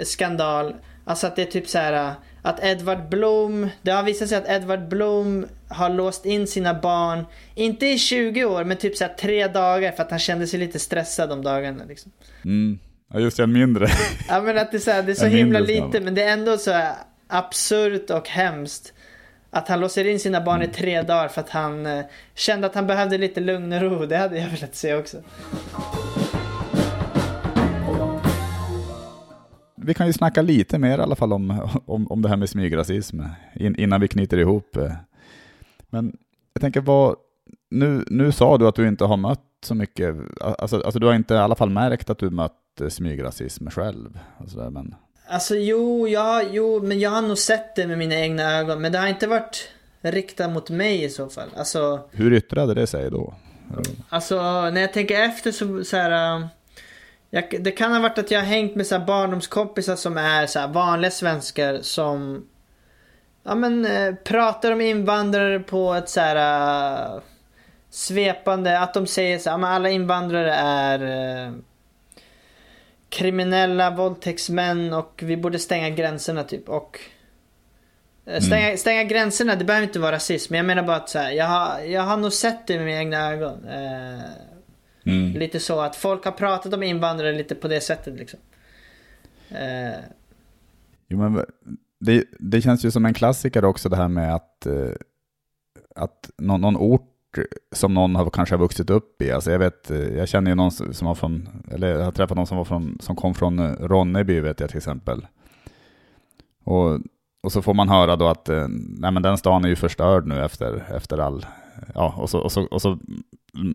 [0.02, 0.74] skandal.
[1.04, 4.48] Alltså att det är typ så här att Edward Blom, det har visat sig att
[4.48, 7.24] Edward Blom har låst in sina barn,
[7.54, 10.78] inte i 20 år, men typ så tre dagar för att han kände sig lite
[10.78, 11.84] stressad om dagarna.
[11.88, 12.12] Liksom.
[12.44, 12.78] Mm.
[13.12, 13.88] Ja, just det, en mindre.
[14.28, 16.32] ja, men att det är så, här, det är så himla lite, men det är
[16.32, 16.82] ändå så
[17.26, 18.92] absurt och hemskt.
[19.50, 20.70] Att han låser in sina barn mm.
[20.70, 24.06] i tre dagar för att han eh, kände att han behövde lite lugn och ro.
[24.06, 25.16] Det hade jag velat se också.
[29.88, 32.48] Vi kan ju snacka lite mer i alla fall om, om, om det här med
[32.48, 33.20] smygrasism
[33.54, 34.76] innan vi knyter ihop.
[35.90, 36.16] Men
[36.52, 37.16] jag tänker, vad,
[37.70, 41.14] nu, nu sa du att du inte har mött så mycket, alltså, alltså du har
[41.14, 44.18] inte i alla fall märkt att du mött eh, smygrasism själv?
[44.38, 44.94] Alltså, men...
[45.28, 48.92] alltså jo, ja, jo, men jag har nog sett det med mina egna ögon, men
[48.92, 49.68] det har inte varit
[50.00, 51.48] riktat mot mig i så fall.
[51.56, 53.34] Alltså, Hur yttrade det sig då?
[54.08, 54.36] Alltså,
[54.70, 56.48] när jag tänker efter så, så här
[57.30, 60.46] jag, det kan ha varit att jag har hängt med så här barndomskompisar som är
[60.46, 62.46] så vanliga svenskar som
[63.42, 67.20] ja, men, eh, pratar om invandrare på ett så här uh,
[67.90, 71.54] svepande, att de säger så här, men alla invandrare är uh,
[73.08, 76.68] kriminella våldtäktsmän och vi borde stänga gränserna typ.
[76.68, 77.00] Och
[78.30, 78.78] uh, stänga, mm.
[78.78, 80.52] stänga gränserna, det behöver inte vara rasism.
[80.52, 82.86] Men jag menar bara att så här, jag, har, jag har nog sett det med
[82.86, 83.66] mina egna ögon.
[85.08, 85.32] Mm.
[85.32, 88.40] Lite så att folk har pratat om invandrare lite på det sättet liksom.
[89.50, 90.00] Eh.
[91.08, 91.44] Jo, men
[92.00, 94.92] det, det känns ju som en klassiker också det här med att, eh,
[95.94, 97.14] att någon, någon ort
[97.72, 99.30] som någon har kanske har vuxit upp i.
[99.30, 102.36] Alltså jag, vet, eh, jag känner ju någon som var från, eller jag har träffat
[102.36, 105.26] någon som, var från, som kom från eh, Ronneby vet jag till exempel.
[106.64, 107.00] Och,
[107.42, 108.48] och så får man höra då att
[108.98, 111.46] nej men den stan är ju förstörd nu efter, efter all,
[111.94, 112.98] ja, och så, och så, och så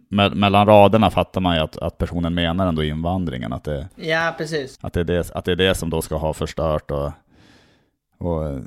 [0.10, 3.54] me mellan raderna fattar man ju att, att personen menar ändå invandringen.
[3.54, 4.80] Att det, ja, precis.
[4.82, 6.92] Att det, är det, att det är det som då ska ha förstört.
[6.92, 7.12] Och,
[8.18, 8.62] och,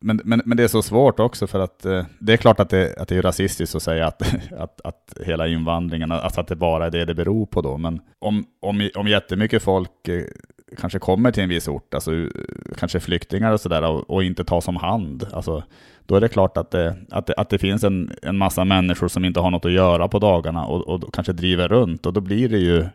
[0.00, 2.70] men, men, men det är så svårt också för att eh, det är klart att
[2.70, 4.22] det, att det är rasistiskt att säga att,
[4.58, 7.78] att, att hela invandringen, alltså att det bara är det det beror på då.
[7.78, 10.22] Men om, om, om jättemycket folk eh,
[10.76, 12.10] kanske kommer till en viss ort, alltså
[12.78, 15.62] kanske flyktingar och sådär och, och inte tas om hand, alltså
[16.10, 19.08] då är det klart att det, att det, att det finns en, en massa människor
[19.08, 22.20] som inte har något att göra på dagarna och, och kanske driver runt och då
[22.20, 22.86] blir det ju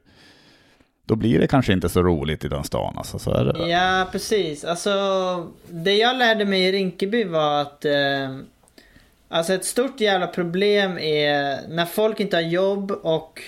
[1.06, 2.94] då blir det kanske inte så roligt i den stan.
[2.98, 3.70] Alltså, så är det.
[3.70, 4.64] Ja, precis.
[4.64, 4.92] Alltså,
[5.70, 8.38] det jag lärde mig i Rinkeby var att eh,
[9.30, 13.42] alltså ett stort jävla problem är när folk inte har jobb och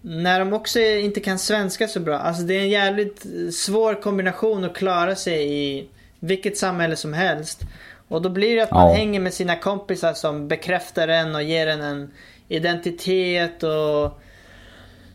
[0.00, 2.18] när de också inte kan svenska så bra.
[2.18, 5.88] Alltså det är en jävligt svår kombination att klara sig i
[6.20, 7.64] vilket samhälle som helst.
[8.08, 8.94] Och då blir det att man ja.
[8.94, 12.10] hänger med sina kompisar som bekräftar en och ger en en
[12.48, 14.20] identitet och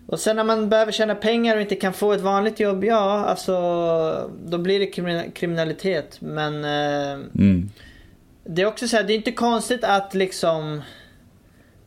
[0.05, 3.25] och sen när man behöver tjäna pengar och inte kan få ett vanligt jobb, ja
[3.25, 3.53] alltså
[4.45, 4.85] då blir det
[5.31, 6.17] kriminalitet.
[6.21, 7.69] Men eh, mm.
[8.43, 10.81] det är också så här, det är inte konstigt att liksom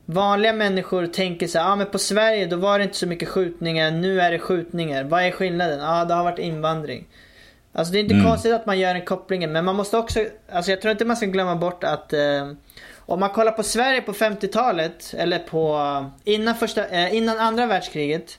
[0.05, 3.29] vanliga människor tänker så här, ah, men på Sverige då var det inte så mycket
[3.29, 5.05] skjutningar, nu är det skjutningar.
[5.05, 5.79] Vad är skillnaden?
[5.79, 7.07] Ja, ah, det har varit invandring.
[7.77, 8.27] Alltså det är inte mm.
[8.27, 11.17] konstigt att man gör den kopplingen, men man måste också, alltså jag tror inte man
[11.17, 12.53] ska glömma bort att eh,
[12.97, 15.81] om man kollar på Sverige på 50-talet, eller på
[16.25, 18.39] innan, första, eh, innan andra världskriget.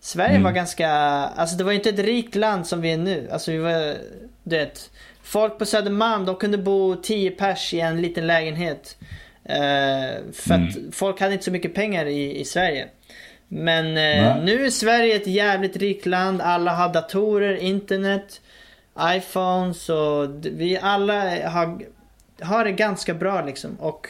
[0.00, 0.42] Sverige mm.
[0.42, 3.28] var ganska, alltså det var inte ett rikt land som vi är nu.
[3.32, 3.94] Alltså vi var,
[4.42, 4.90] du vet.
[5.22, 8.96] Folk på Södermalm, de kunde bo 10 pers i en liten lägenhet.
[9.44, 10.68] Eh, för mm.
[10.68, 12.88] att folk hade inte så mycket pengar i, i Sverige.
[13.48, 16.40] Men eh, nu är Sverige ett jävligt rikt land.
[16.40, 18.40] Alla har datorer, internet,
[19.00, 21.86] iPhones och vi alla har
[22.40, 23.74] har det ganska bra liksom.
[23.80, 24.08] Och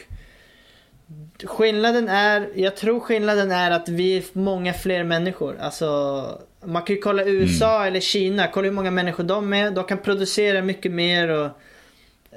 [1.45, 5.59] skillnaden är, jag tror skillnaden är att vi är många fler människor.
[5.61, 7.89] Alltså, man kan ju kolla USA mm.
[7.89, 9.71] eller Kina, kolla hur många människor de är.
[9.71, 11.51] De kan producera mycket mer och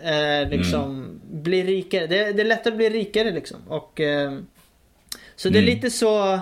[0.04, 1.22] eh, liksom mm.
[1.44, 2.08] bli rikare.
[2.08, 3.58] Det, det, är lättare att bli rikare liksom.
[3.68, 4.40] Och, eh,
[5.36, 5.76] så det är mm.
[5.76, 6.40] lite så,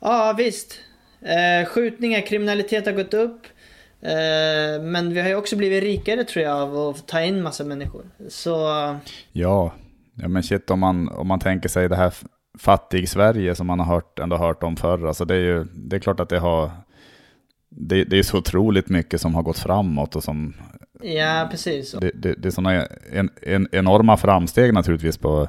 [0.00, 0.80] ja visst.
[1.20, 3.46] Eh, skjutningar, kriminalitet har gått upp.
[4.02, 7.64] Eh, men vi har ju också blivit rikare tror jag av att ta in massa
[7.64, 8.04] människor.
[8.28, 8.50] Så...
[9.32, 9.72] Ja,
[10.14, 12.14] ja men shit om man, om man tänker sig det här
[12.58, 15.06] fattig-Sverige som man har hört, ändå hört om förr.
[15.06, 16.70] Alltså det är ju det är klart att det har...
[17.68, 20.54] Det, det är så otroligt mycket som har gått framåt och som...
[21.02, 21.92] Ja, precis.
[21.92, 25.48] Det, det, det är sådana en, en, enorma framsteg naturligtvis på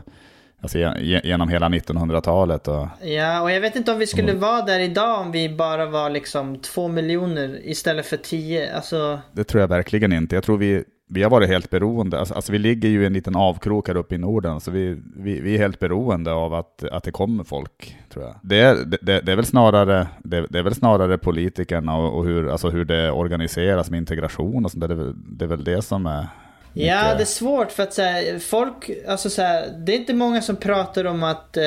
[0.64, 0.78] Alltså
[1.24, 2.68] genom hela 1900-talet.
[2.68, 2.88] Och...
[3.02, 6.10] Ja, och jag vet inte om vi skulle vara där idag om vi bara var
[6.10, 8.76] liksom två miljoner istället för tio.
[8.76, 9.20] Alltså...
[9.32, 10.36] Det tror jag verkligen inte.
[10.36, 12.20] Jag tror vi, vi har varit helt beroende.
[12.20, 15.02] Alltså, alltså vi ligger ju i en liten avkrok här uppe i Norden, så vi,
[15.16, 18.36] vi, vi är helt beroende av att, att det kommer folk, tror jag.
[18.44, 22.26] Det är, det, det är, väl, snarare, det, det, är väl snarare politikerna och, och,
[22.26, 24.96] hur, alltså hur det organiseras med integration och sånt där.
[24.96, 26.28] Det, det är väl det som är
[26.74, 28.04] Ja, det är svårt för att så
[28.42, 31.64] folk, alltså så här, det är inte många som pratar om att eh,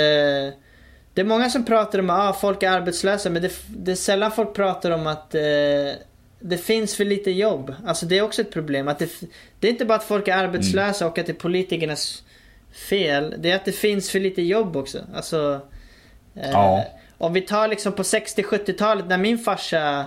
[1.15, 3.97] Det är många som pratar om att ah, folk är arbetslösa men det, det är
[3.97, 5.41] sällan folk pratar om att eh,
[6.41, 7.75] det finns för lite jobb.
[7.87, 8.89] Alltså det är också ett problem.
[8.89, 9.11] Att det,
[9.61, 11.13] det är inte bara att folk är arbetslösa mm.
[11.13, 12.23] och att det är politikernas
[12.89, 13.35] fel.
[13.39, 14.99] Det är att det finns för lite jobb också.
[15.15, 15.61] Alltså,
[16.35, 16.85] eh, ja.
[17.19, 20.05] Om vi tar liksom på 60-70-talet när min farsa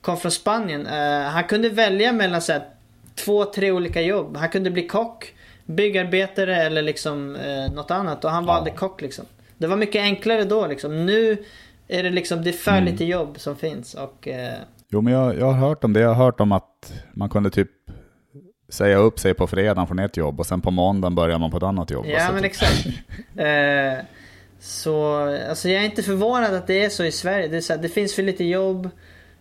[0.00, 0.86] kom från Spanien.
[0.86, 2.62] Eh, han kunde välja mellan så här,
[3.24, 4.36] två, tre olika jobb.
[4.36, 8.24] Han kunde bli kock, byggarbetare eller liksom eh, något annat.
[8.24, 8.52] Och han ja.
[8.52, 9.24] valde kock liksom.
[9.58, 11.06] Det var mycket enklare då liksom.
[11.06, 11.36] Nu
[11.88, 12.84] är det liksom, det är för mm.
[12.84, 13.94] lite jobb som finns.
[13.94, 14.58] Och, eh...
[14.88, 16.00] Jo men jag, jag har hört om det.
[16.00, 17.70] Jag har hört om att man kunde typ
[18.68, 21.56] säga upp sig på fredagen från ett jobb och sen på måndagen börjar man på
[21.56, 22.06] ett annat jobb.
[22.08, 22.50] Ja men typ.
[22.50, 22.86] exakt.
[23.36, 24.04] eh,
[24.60, 25.14] så
[25.48, 27.48] alltså jag är inte förvånad att det är så i Sverige.
[27.48, 28.84] Det, så här, det finns för lite jobb.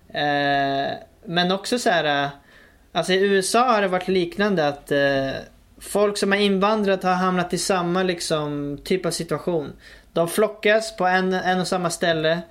[0.09, 0.93] Eh,
[1.25, 2.29] men också så här
[2.91, 5.31] Alltså i USA har det varit liknande att eh,
[5.77, 9.71] folk som har invandrat har hamnat i samma liksom typ av situation.
[10.13, 12.41] De flockas på en, en och samma ställe.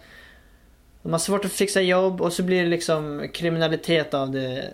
[1.03, 4.65] De har svårt att fixa jobb och så blir det liksom kriminalitet av det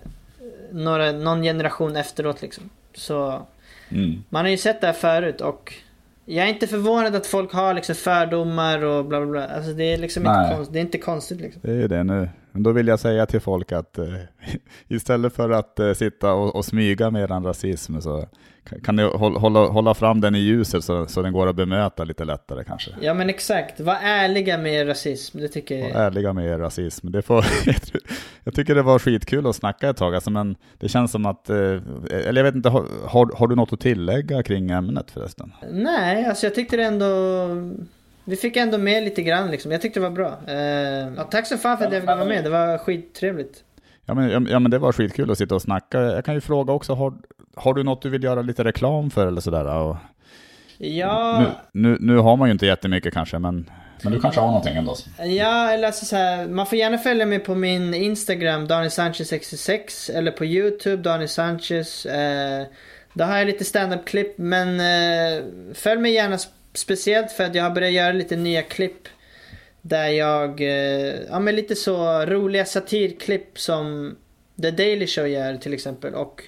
[0.72, 2.70] några, någon generation efteråt liksom.
[2.94, 3.46] Så
[3.88, 4.24] mm.
[4.28, 5.74] man har ju sett det här förut och
[6.24, 9.46] jag är inte förvånad att folk har liksom fördomar och bla bla bla.
[9.46, 11.62] Alltså det är liksom inte, konst, det är inte konstigt liksom.
[11.64, 12.28] Det är ju det nu.
[12.54, 14.14] Men då vill jag säga till folk att eh,
[14.88, 18.26] istället för att eh, sitta och, och smyga med en rasism så
[18.84, 22.24] kan ni hålla, hålla fram den i ljuset så, så den går att bemöta lite
[22.24, 22.90] lättare kanske.
[23.00, 25.38] Ja men exakt, var ärliga med er rasism.
[25.38, 25.94] Det tycker jag.
[25.94, 27.10] Var ärliga med er rasism.
[27.10, 27.44] Det får,
[28.44, 31.50] jag tycker det var skitkul att snacka ett tag, alltså, men det känns som att,
[31.50, 31.56] eh,
[32.10, 35.52] eller jag vet inte, har, har, har du något att tillägga kring ämnet förresten?
[35.72, 37.06] Nej, alltså jag tyckte det ändå
[38.24, 39.72] vi fick ändå med lite grann liksom.
[39.72, 40.38] Jag tyckte det var bra.
[40.46, 40.56] Eh,
[41.16, 42.44] ja, tack så fan för att jag fick vara med.
[42.44, 43.64] Det var skittrevligt.
[44.06, 46.00] Ja men, ja men det var skitkul att sitta och snacka.
[46.00, 47.14] Jag kan ju fråga också, har,
[47.54, 49.76] har du något du vill göra lite reklam för eller sådär?
[49.76, 49.96] Och,
[50.78, 51.40] ja...
[51.72, 53.70] Nu, nu, nu, har man ju inte jättemycket kanske, men,
[54.02, 54.96] men du kanske har någonting ändå?
[55.18, 59.28] Ja, eller alltså så här, man får gärna följa mig på min Instagram, Daniel Sanchez
[59.28, 62.06] 66 eller på YouTube, Daniel Sanchez.
[62.06, 62.66] Eh,
[63.12, 65.44] Då har jag lite stand-up-klipp men eh,
[65.74, 66.38] följ mig gärna
[66.74, 69.08] speciellt för att jag har börjat göra lite nya klipp.
[69.82, 74.16] Där jag, eh, ja men lite så roliga satirklipp som
[74.62, 76.14] The Daily Show gör till exempel.
[76.14, 76.42] Och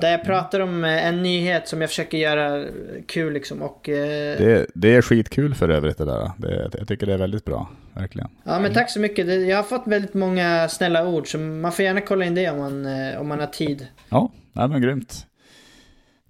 [0.00, 2.64] där jag pratar om eh, en nyhet som jag försöker göra
[3.06, 3.62] kul liksom.
[3.62, 6.30] Och, eh, Det, det är skitkul för övrigt det där.
[6.38, 8.28] Det, jag tycker det är väldigt bra, verkligen.
[8.44, 9.48] Ja men tack så mycket.
[9.48, 12.58] Jag har fått väldigt många snälla ord så man får gärna kolla in det om
[12.58, 13.86] man, om man har tid.
[14.08, 15.26] Ja, nej, men grymt.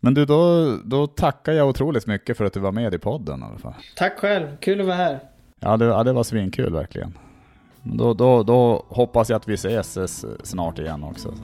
[0.05, 3.41] Men du, då, då tackar jag otroligt mycket för att du var med i podden
[3.41, 3.75] i alla fall.
[3.97, 5.21] Tack själv, kul att vara här.
[5.61, 7.19] Ja, det, ja, det var svinkul verkligen.
[7.83, 11.35] Då, då, då hoppas jag att vi ses eh, snart igen också.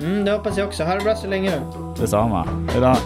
[0.00, 0.84] Mm, det hoppas jag också.
[0.84, 1.60] Ha det bra så länge.
[2.00, 2.48] Detsamma.
[2.70, 2.96] Hejdå.